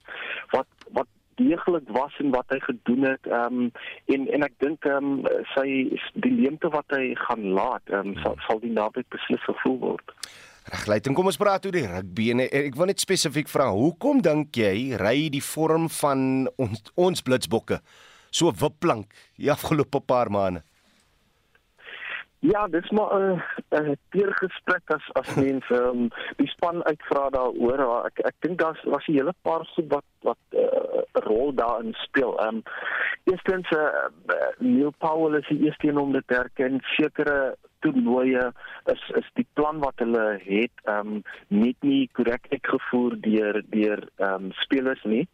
[0.49, 1.07] wat wat
[1.39, 3.71] deeglik was en wat hy gedoen het ehm um,
[4.15, 5.67] en en ek dink ehm um, sy
[6.25, 10.15] die leemte wat hy gaan laat ehm um, sal sal die naweek beslis gevoel word.
[10.63, 14.21] Reg, Leighton, kom ons praat oor die rugby en ek wil net spesifiek vra, hoekom
[14.23, 17.81] dink jy ry die vorm van ons ons blitsbokke
[18.33, 20.63] so wipplank die afgelope paar maande?
[22.43, 27.29] Ja, dis maar 'n uh, 'n uh, teergesprek as as mense um, die span uitvra
[27.29, 28.05] daaroor.
[28.05, 31.93] Ek ek dink daar's was 'n hele paar goed wat wat 'n uh, rol daarin
[31.93, 32.39] speel.
[32.39, 32.63] Ehm um,
[33.23, 36.79] eerstens eh uh, Neil Powell is die eerste een om dit te erken.
[36.81, 38.51] Sekere toernooie
[38.91, 44.03] is is die plan wat hulle het ehm um, net nie korrek uitgevoer deur deur
[44.17, 45.27] ehm um, spelers nie.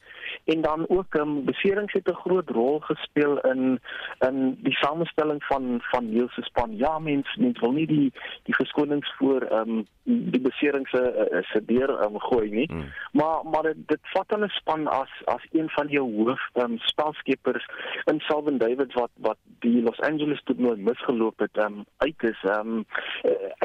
[0.54, 3.80] En dan ook ehm um, beserings het 'n groot rol gespeel in
[4.28, 6.78] in die samestelling van van Niels se span.
[6.78, 11.44] Ja, mens mens wil nie die die verskonings voor ehm um, die beserings se uh,
[11.52, 12.68] se deur ehm um, gooi nie.
[12.72, 12.86] Hmm.
[13.12, 16.72] Maar maar dit, dit vat dan 'n span as as een van jou hoof ehm
[16.72, 17.66] um, spelskepers
[18.06, 22.39] in Salvin Davids wat wat die Los Angeles toernooi misgeloop het ehm um, uit is
[22.44, 22.86] ehm um,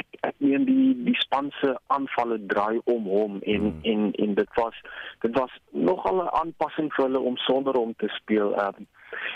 [0.00, 3.80] ek ek meen die die span se aanvalle draai om hom en mm.
[3.92, 4.80] en en dit was
[5.26, 8.86] dit was nogal 'n aanpassing vir hulle om sonder hom te speel ehm um,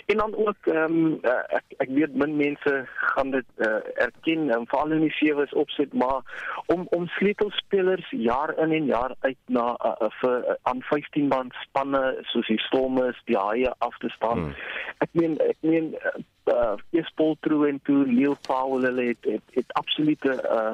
[0.06, 1.18] en dan ook ehm um,
[1.58, 5.92] ek ek weet min mense gaan dit uh, erken en veral in die sewees opsit
[5.92, 6.22] maar
[6.66, 11.28] om om sleutelspelers jaar in en jaar uit na uh, uh, vir uh, aan 15
[11.28, 14.38] man spanne soos die Stormers, die Haie af te staan.
[14.38, 14.54] Hmm.
[14.98, 15.94] Ek meen ek meen
[16.48, 20.72] uh, is Paul True en toe Neil Powell hulle het het, het absolute uh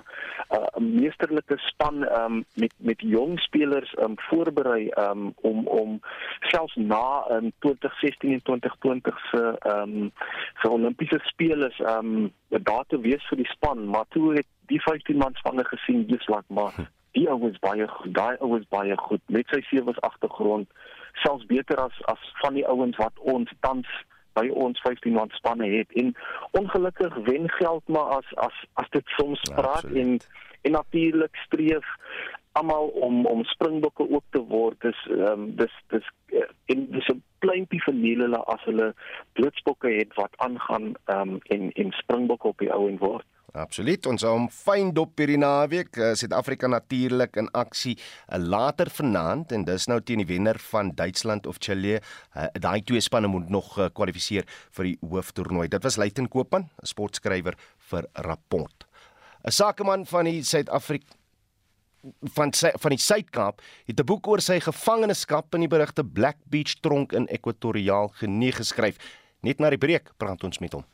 [0.55, 6.01] 'n uh, meesterlike span um met met jong spelers um voorberei um om om
[6.41, 10.13] selfs na in 2016 en 2020 se um
[10.61, 13.89] se Olimpiese spele um daar te wees vir die span.
[13.89, 16.73] Maar toe het die 15 man spanne gesien dis wat maar.
[16.75, 16.83] Hm.
[17.15, 19.23] die ou was baie goed daai ou was baie goed.
[19.27, 20.69] Met sy sewe agtergrond
[21.23, 23.87] selfs beter as as van die ouens wat ons tans
[24.35, 25.93] by ons 15 man spanne het.
[25.93, 26.15] En
[26.51, 30.19] ongelukkig wen geld maar as as as dit soms ja, praat ja, en
[30.63, 31.87] en natuurlik streef
[32.53, 34.81] almal om om springbokke ook te word.
[34.81, 38.95] Dis ehm um, dis dis eh, en dis 'n pleintjie vir hulle as hulle
[39.33, 44.07] blitsbokke het wat aangaan ehm um, en en springbokke op die ou en word Absoluut.
[44.11, 45.95] Ons hom fyn dop hierdie naweek.
[45.95, 50.91] Eh, Suid-Afrika natuurlik in aksie uh, later vanaand en dis nou teen die wenner van
[50.99, 52.01] Duitsland of Chile.
[52.35, 55.69] Uh, Daai twee spanne moet nog kwalifiseer vir die hooftoernooi.
[55.71, 57.55] Dit was Luiten Koopman, 'n sportskrywer
[57.91, 58.89] vir Rapport.
[59.47, 61.15] 'n Sakeman van die Suid-Afrika
[62.35, 66.37] van sy, van die Suid-Kaap het 'n boek oor sy gevangenskap in die berugte Black
[66.51, 68.99] Beach tronk in Ekwatoriaal Genee geskryf.
[69.43, 70.85] Net na die breek praat ons met hom.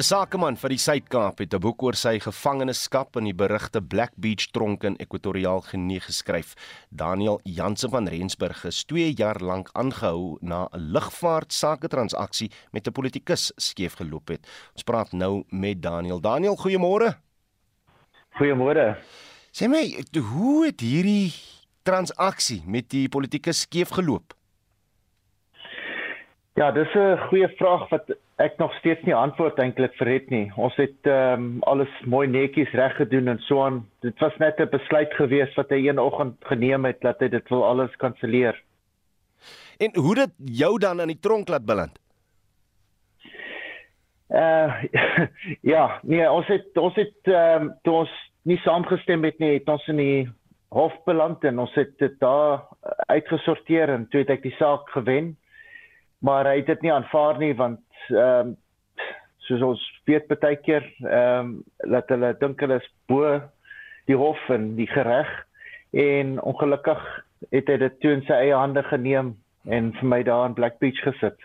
[0.00, 4.12] 'n Sakeman van die Suid-Kaap het 'n boek oor sy gevangenskap in die berugte Black
[4.16, 6.54] Beach tronk in Ekwatoriaal Genee geskryf.
[6.88, 12.86] Daniel Jansen van Rensburg is 2 jaar lank aangehou na 'n lugvaart sake transaksie met
[12.86, 14.46] 'n politikus skeef geloop het.
[14.72, 16.20] Ons praat nou met Daniel.
[16.20, 17.18] Daniel, goeiemôre.
[18.38, 18.96] Goeiemôre.
[19.52, 21.34] Sê my, hoe het hierdie
[21.82, 24.39] transaksie met die politikus skeef geloop?
[26.58, 30.52] Ja, dis 'n goeie vraag wat ek nog steeds nie antwoord eintlik vir het nie.
[30.56, 33.86] Ons het ehm um, alles mooi netjies reg gedoen en so aan.
[34.00, 37.48] Dit was net 'n besluit gewees wat hy een oggend geneem het dat hy dit
[37.48, 38.62] wil alles kanselleer.
[39.78, 41.98] En hoe dit jou dan aan die tronk laat beland?
[44.28, 44.82] Uh
[45.74, 48.10] ja, nee, ons het ons het ehm um, toe ons
[48.42, 50.30] nie saamgestem het nie, het ons in die
[50.68, 52.66] hof beland en ons het dit daar
[53.06, 55.36] uitgesorteer en toe het ek die saak gewen
[56.20, 58.56] maar hy het dit nie aanvaar nie want ehm um,
[59.50, 61.54] soos ons weet baie keer ehm um,
[61.94, 63.40] dat hulle dink hulle is bo
[64.06, 65.30] die hof en die reg
[65.90, 67.02] en ongelukkig
[67.50, 69.34] het hy dit toe in sy eie hande geneem
[69.66, 71.36] en vir my daar in Black Beach gesit.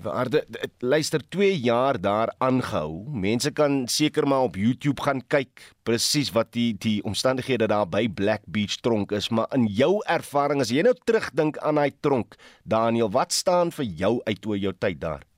[0.00, 0.44] Waarde
[0.78, 3.04] luister 2 jaar daar aangehou.
[3.08, 8.08] Mense kan seker maar op YouTube gaan kyk presies wat die die omstandighede daar by
[8.08, 12.38] Black Beach tronk is, maar in jou ervaring as jy nou terugdink aan daai tronk,
[12.64, 15.28] Daniel, wat staan vir jou uit oor jou tyd daar?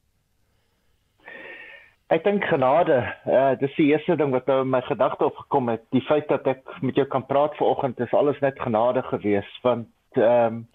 [2.15, 3.01] Ek dink genade.
[3.27, 5.83] Uh dis die eerste ding wat nou in my gedagte opgekom het.
[5.91, 9.91] Die feit dat ek met jou kan praat vanoggend is alles net genade gewees want
[10.15, 10.67] ehm um,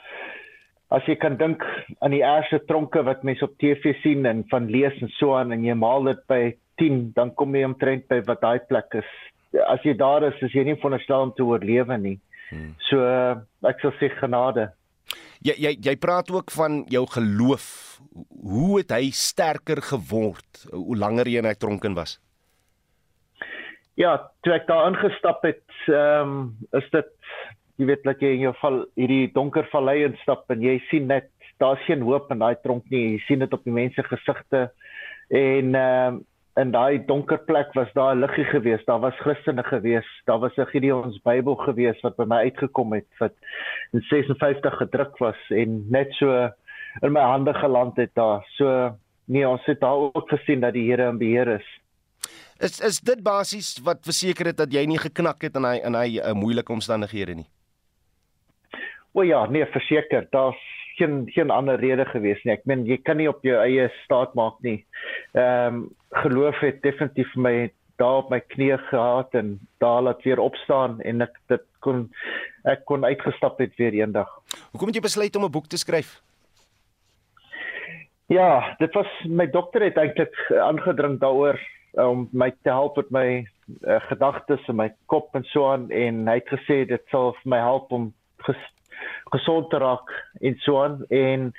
[0.96, 1.64] as jy kan dink
[2.02, 5.54] aan die eerste tronke wat mense op TV sien en van lees en so aan
[5.54, 6.42] en jy maal dit by
[6.82, 9.12] 10, dan kom jy omtrent by wat daai plek is.
[9.68, 12.18] As jy daar is, is jy nie veronderstel om te oorlewe nie.
[12.50, 12.74] Hmm.
[12.90, 13.06] So
[13.70, 14.70] ek sal sê genade.
[15.46, 17.68] Jy jy jy praat ook van jou geloof.
[18.42, 22.18] Hoe het hy sterker geword hoe langer jy in hy tronken was?
[24.00, 26.44] Ja, toe ek daar ingestap het, ehm um,
[26.78, 27.10] is dit
[27.80, 31.30] jy weet dat jy in jou val hierdie donker vallei instap en jy sien net
[31.64, 33.16] daar's geen hoop in daai tronk nie.
[33.16, 34.68] Jy sien dit op die mense gesigte
[35.30, 36.26] en ehm um,
[36.60, 38.86] in daai donker plek was daar 'n liggie geweest.
[38.86, 40.12] Daar was Christene geweest.
[40.26, 43.34] Daar was 'n Gideons Bybel geweest wat by my uitgekom het wat
[43.94, 46.50] in 56 gedruk was en net so
[47.02, 48.44] in my hande geland het daar.
[48.58, 51.80] So nee, ons het daar ook gesien dat die Here in beheer is.
[52.60, 55.96] Is is dit basies wat verseker het dat jy nie geknak het in hy in
[55.96, 57.50] hy uh, moeilike omstandighede nie?
[59.14, 60.60] O ja, nee, verseker, daar's
[61.00, 62.54] geen geen ander rede gewees nie.
[62.54, 64.84] Ek meen jy kan nie op jou eie staat maak nie.
[65.34, 65.88] Ehm um,
[66.24, 67.70] geloof het definitief my
[68.02, 72.08] daar op my knieë gehad en daar laat weer opstaan en ek dit kon
[72.66, 74.32] ek kon uitgestap het weer eendag.
[74.72, 76.22] Hoekom het jy besluit om 'n boek te skryf?
[78.30, 81.60] Ja, dit was my dokter het eintlik aangedring daaroor
[81.94, 83.28] om my te help met my
[83.88, 87.50] uh, gedagtes en my kop en so aan en hy het gesê dit sal vir
[87.56, 88.14] my help om
[89.34, 91.52] gesond te raak en so aan en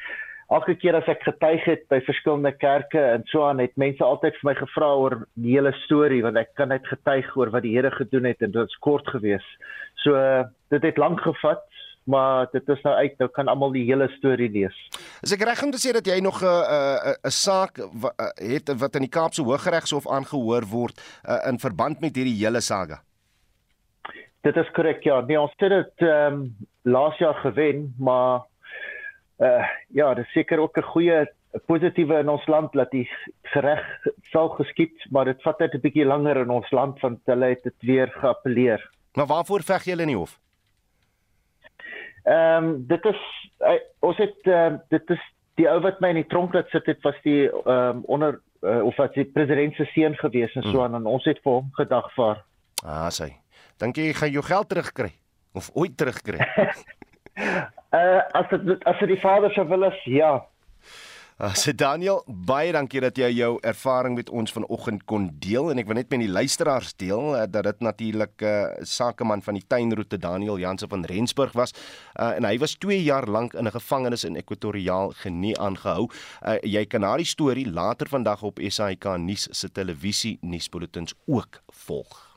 [0.51, 4.39] elke keer as ek getuig het by verskillende kerke en so aan het mense altyd
[4.41, 7.77] vir my gevra oor die hele storie want ek kan net getuig oor wat die
[7.77, 9.47] Here gedoen het en dit was kort gewees.
[10.03, 10.17] So
[10.75, 11.67] dit het lank gevat
[12.11, 14.77] maar dit is nou uit nou kan almal die hele storie lees.
[15.23, 18.97] Is ek reg om te sê dat jy nog 'n 'n 'n saak het wat
[18.97, 23.03] in die Kaapse Hooggeregshof aangehoor word uh, in verband met hierdie hele saga?
[24.43, 25.21] Dit is korrek ja.
[25.21, 28.47] Nee, ons het dit ehm um, laas jaar gewen, maar
[29.39, 31.33] uh ja, dit seker ook 'n goeie
[31.67, 33.09] positiewe in ons land dat die
[33.43, 33.83] reg
[34.31, 37.63] sal geskied, maar dit vat net 'n bietjie langer in ons land want hulle het
[37.63, 38.91] dit weer geappeleer.
[39.15, 40.39] Maar waarvoor veg julle in die hof?
[42.25, 43.21] Ehm um, dit is
[43.61, 45.21] uh, ons het uh, dit is
[45.55, 48.41] die ou wat my in die tronk laat sit het was die ehm um, onder
[48.63, 50.81] uh, of wat die president se seun gewees en so hmm.
[50.81, 52.45] aan en ons het vir hom gedagvaar.
[52.85, 53.37] Ah, sy.
[53.79, 55.13] Dink jy gaan jou geld terugkry
[55.53, 56.39] of ooit terugkry?
[57.91, 60.41] uh as dit as dit die vader se wil is, ja.
[61.41, 65.81] As uh, Daniel, baie dankie dat jy jou ervaring met ons vanoggend kon deel en
[65.81, 69.57] ek wil net met die luisteraars deel uh, dat dit natuurlik 'n uh, sakeman van
[69.57, 73.65] die tuinroete Daniel Jansen van Rensburg was uh, en hy was 2 jaar lank in
[73.65, 76.11] 'n gevangenis in Ekwatoriaal Genie aangehou.
[76.45, 81.63] Uh, jy kan na die storie later vandag op SAK nuus se televisie nuusbulletins ook
[81.73, 82.30] volg.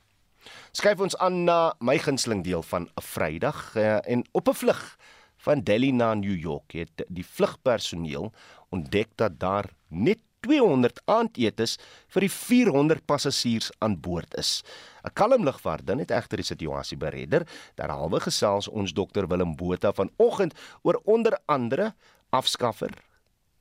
[0.72, 4.96] Skryf ons aan na my gunsteling deel van 'n Vrydag uh, en op 'n vlug
[5.36, 8.32] van Delhi na New York het die vlugpersoneel
[8.68, 11.78] ontdek dat daar net 200 aandetes
[12.12, 14.62] vir die 400 passasiers aan boord is.
[15.04, 17.46] 'n Kalm lugvaardin het egter die situasie beredder.
[17.74, 21.94] Derhalwe gesels ons dokter Willem Botha vanoggend oor onder andere
[22.30, 22.92] afskaffer,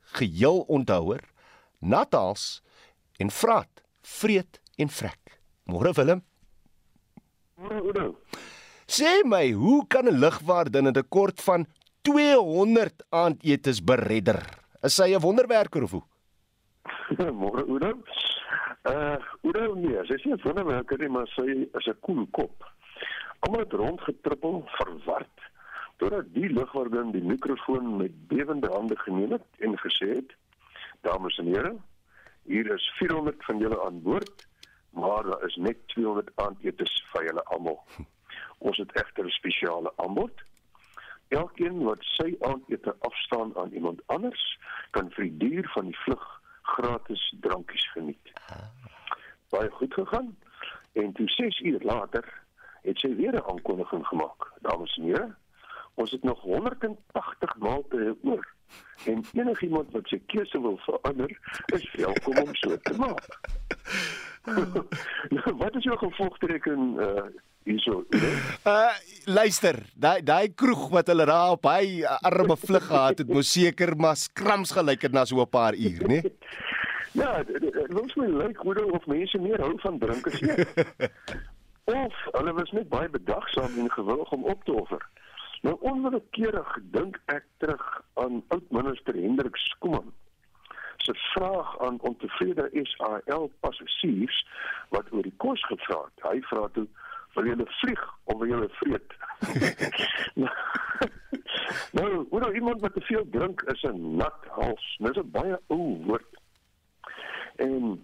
[0.02, 1.22] geheel onthouer,
[1.80, 2.62] natals
[3.18, 5.40] en vraat, vreet en vrek.
[5.66, 6.24] Môre Willem
[8.86, 11.66] Sê my, hoe kan 'n lugwaardin 'n tekort van
[12.02, 14.44] 200 aandetes beredder?
[14.82, 16.04] Is hy 'n wonderwerker of hoe?
[17.42, 18.04] Môre Oudo.
[18.84, 22.68] Uh Oudo nee, sy is nie 'n wonderwerker nie, maar sy is 'n koel kop.
[23.40, 25.38] Almal het rondgetrippel, verward,
[25.98, 30.36] totdat die lugwaardin die mikrofoon met bewende hande geneem het en gesê het:
[31.02, 31.76] "Dames en here,
[32.44, 34.48] hier is 400 van julle aan boord."
[34.94, 37.80] Maar daar is net 200 aandetes vir julle almal.
[38.68, 40.44] Ons het egter 'n spesiale aanbod.
[41.28, 44.60] Elkeen wat sy aandete afstaan aan iemand anders,
[44.92, 46.26] kan vir die duur van die vlug
[46.62, 48.32] gratis drankies geniet.
[49.50, 50.38] Baie goed gegaan.
[50.92, 52.42] En toe 6 uur later
[52.82, 54.52] het sy weer 'n aankondiging gemaak.
[54.62, 55.36] Dames en here,
[55.94, 58.54] ons het nog 180 maaltye oor.
[59.06, 61.32] En enigiemand wat sy keuse wil verander,
[61.76, 63.40] is welkom om so te maak.
[65.36, 67.26] nou, wat is jou gevolgtrekking uh
[67.64, 68.04] hierso.
[68.68, 68.92] Uh
[69.26, 73.96] luister, daai daai kroeg wat hulle daar op hy arme vlug gehad het, moes seker
[73.96, 76.22] maar skrams gelyk het na so 'n paar uur, né?
[77.14, 80.72] Ja, dit was my lyk hoe dan of mense meer hou van drink as ek.
[82.02, 85.06] of hulle was net baie bedagsaam en gewillig om op te offer.
[85.64, 87.84] Nou onwillekeurig dink ek terug
[88.20, 90.12] aan oud-minister Hendrik Skuman
[91.04, 94.48] se vraag aan ontevrede SAL passasiers
[94.90, 96.26] wat oor die kos gevra het.
[96.28, 96.88] Hy vra toe
[97.34, 99.16] wil julle vlieg of wil julle vreet?
[101.98, 104.86] nou, hoe nou iemand wat te veel drink is 'n nat hals.
[105.00, 106.32] Dis 'n baie ou woord.
[107.56, 108.04] En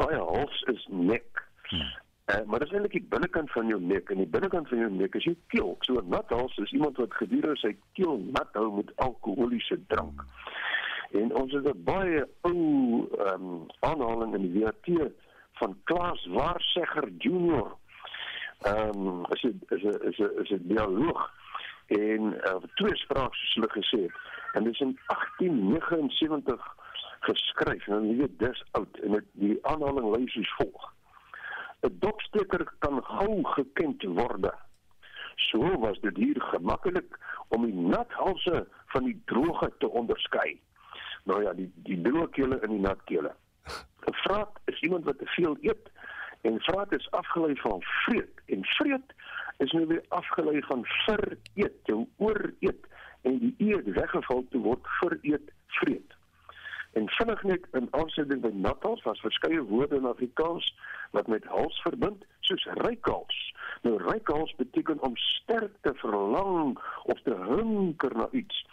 [0.00, 1.48] baie hals is nek.
[1.68, 1.92] Hmm.
[2.28, 5.14] Uh, maar dis eintlik die binnekant van jou nek en die binnekant van jou nek
[5.16, 5.70] is jou keel.
[5.86, 10.20] So nat hals is iemand wat gedurende sy keel nat hou met alkoholiese drank.
[11.16, 15.08] En ons het 'n baie ou ehm um, aanhaling in die WT
[15.60, 17.72] van Klaas Waarsegger Junior
[18.58, 21.30] ehm um, is dit is 'n is 'n is 'n dialoog
[21.86, 24.16] en uh, twee sprake soos hulle gesê het
[24.52, 26.74] en dit is in 1879
[27.20, 30.92] geskryf en jy weet dis oud en dit die aanhaling lys soos volg
[31.82, 34.50] 'n dopsteker kan gou gekend word
[35.36, 37.18] so was dit hier gemaklik
[37.48, 40.60] om die nathalse van die droë te onderskei.
[41.24, 43.34] Nou ja die die droë kele en die nat kele
[44.08, 45.90] 'n vraat is iemand wat te veel eet
[46.40, 49.14] En vraat is afgelei van vreet en vreet
[49.56, 52.86] is nou weer afgelei van vereet, jou ooreet.
[53.22, 56.16] En die eet weggeval te word vereet vreet.
[56.92, 60.74] En vinnig net in aansluiting by nattals was verskeie woorde in Afrikaans
[61.10, 63.54] wat met hals verbind, soos rykhals.
[63.82, 68.66] Nou rykhals beteken om sterk te verlang of te hunker na iets.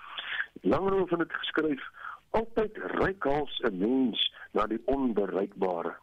[0.62, 1.84] Langer oor van dit geskryf,
[2.30, 5.96] altyd rykhals 'n mens na die onbereikbare.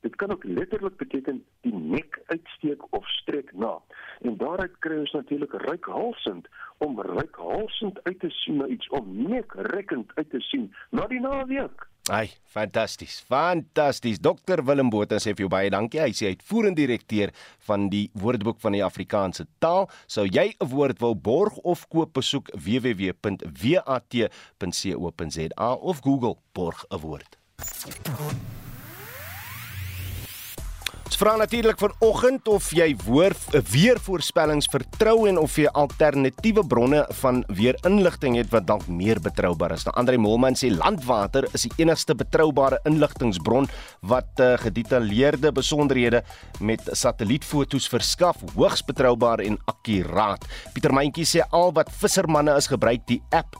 [0.00, 3.78] Dit kan ook letterlik beteken die nek uitsteek of strek na.
[4.20, 6.48] En daaruit kry ons natuurlik rykhalsend
[6.78, 11.88] om rykhalsend uit te sien na iets om nekrekkend uit te sien na die naweek.
[12.10, 13.20] Ai, fantasties.
[13.28, 14.18] Fantasties.
[14.18, 16.00] Dr Willem Botha sê vir jou baie dankie.
[16.02, 17.30] Hy sê hy uitvoerende direkteur
[17.68, 19.90] van die Woordeboek van die Afrikaanse taal.
[20.06, 23.28] Sou jy 'n woord wil borg of koop, besoek www.wat.co.za
[25.74, 27.38] of Google borg 'n woord.
[31.10, 37.00] Ons vra natuurlik vanoggend of jy woord weer voorspellings vertrou en of jy alternatiewe bronne
[37.18, 39.82] van weer inligting het wat dalk meer betroubaar is.
[39.88, 43.66] Nou Andre Molman sê landwater is die enigste betroubare inligtingbron
[44.06, 46.22] wat uh, gedetailleerde besonderhede
[46.62, 50.46] met satellietfoto's verskaf, hoogs betroubaar en akkuraat.
[50.76, 53.58] Pieter Mentjie sê al wat vissermanne is gebruik die app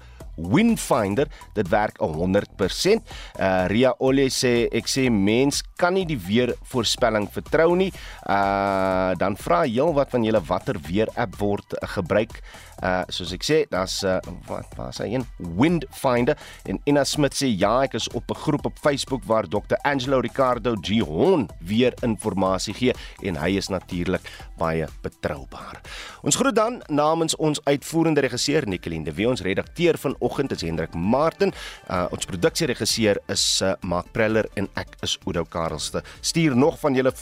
[0.51, 3.05] Windfinder, dit werk 100%.
[3.39, 7.91] Uh Ria Olle sê ek sê mens kan nie die weer voorspelling vertrou nie.
[8.25, 12.41] Uh dan vra heel wat van julle watter weer app word gebruik.
[12.81, 14.19] Uh soos ek sê, daar's uh,
[14.49, 15.27] wat was hy een
[15.59, 19.77] Windfinder en Ina Smith sê ja, ek is op 'n groep op Facebook waar Dr.
[19.85, 24.25] Angelo Ricardo Gihon weer inligting gee en hy is natuurlik
[24.59, 25.81] baie betroubaar.
[26.23, 30.95] Ons groet dan namens ons uitvoerende regisseur Nicoline de Wee, ons redakteur vanoggend is Hendrik
[30.95, 31.53] Martin,
[31.89, 36.03] uh ons produksieregisseur is uh, Mark Preller en ek is Oudo Karelse.
[36.21, 37.13] Stuur nog van julle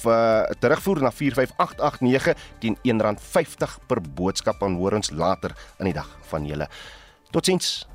[0.61, 6.09] terugvoer na 45889 teen R1.50 per boodskap aan hoor ons later later in die dag
[6.31, 6.69] van julle.
[7.31, 7.87] Totsiens.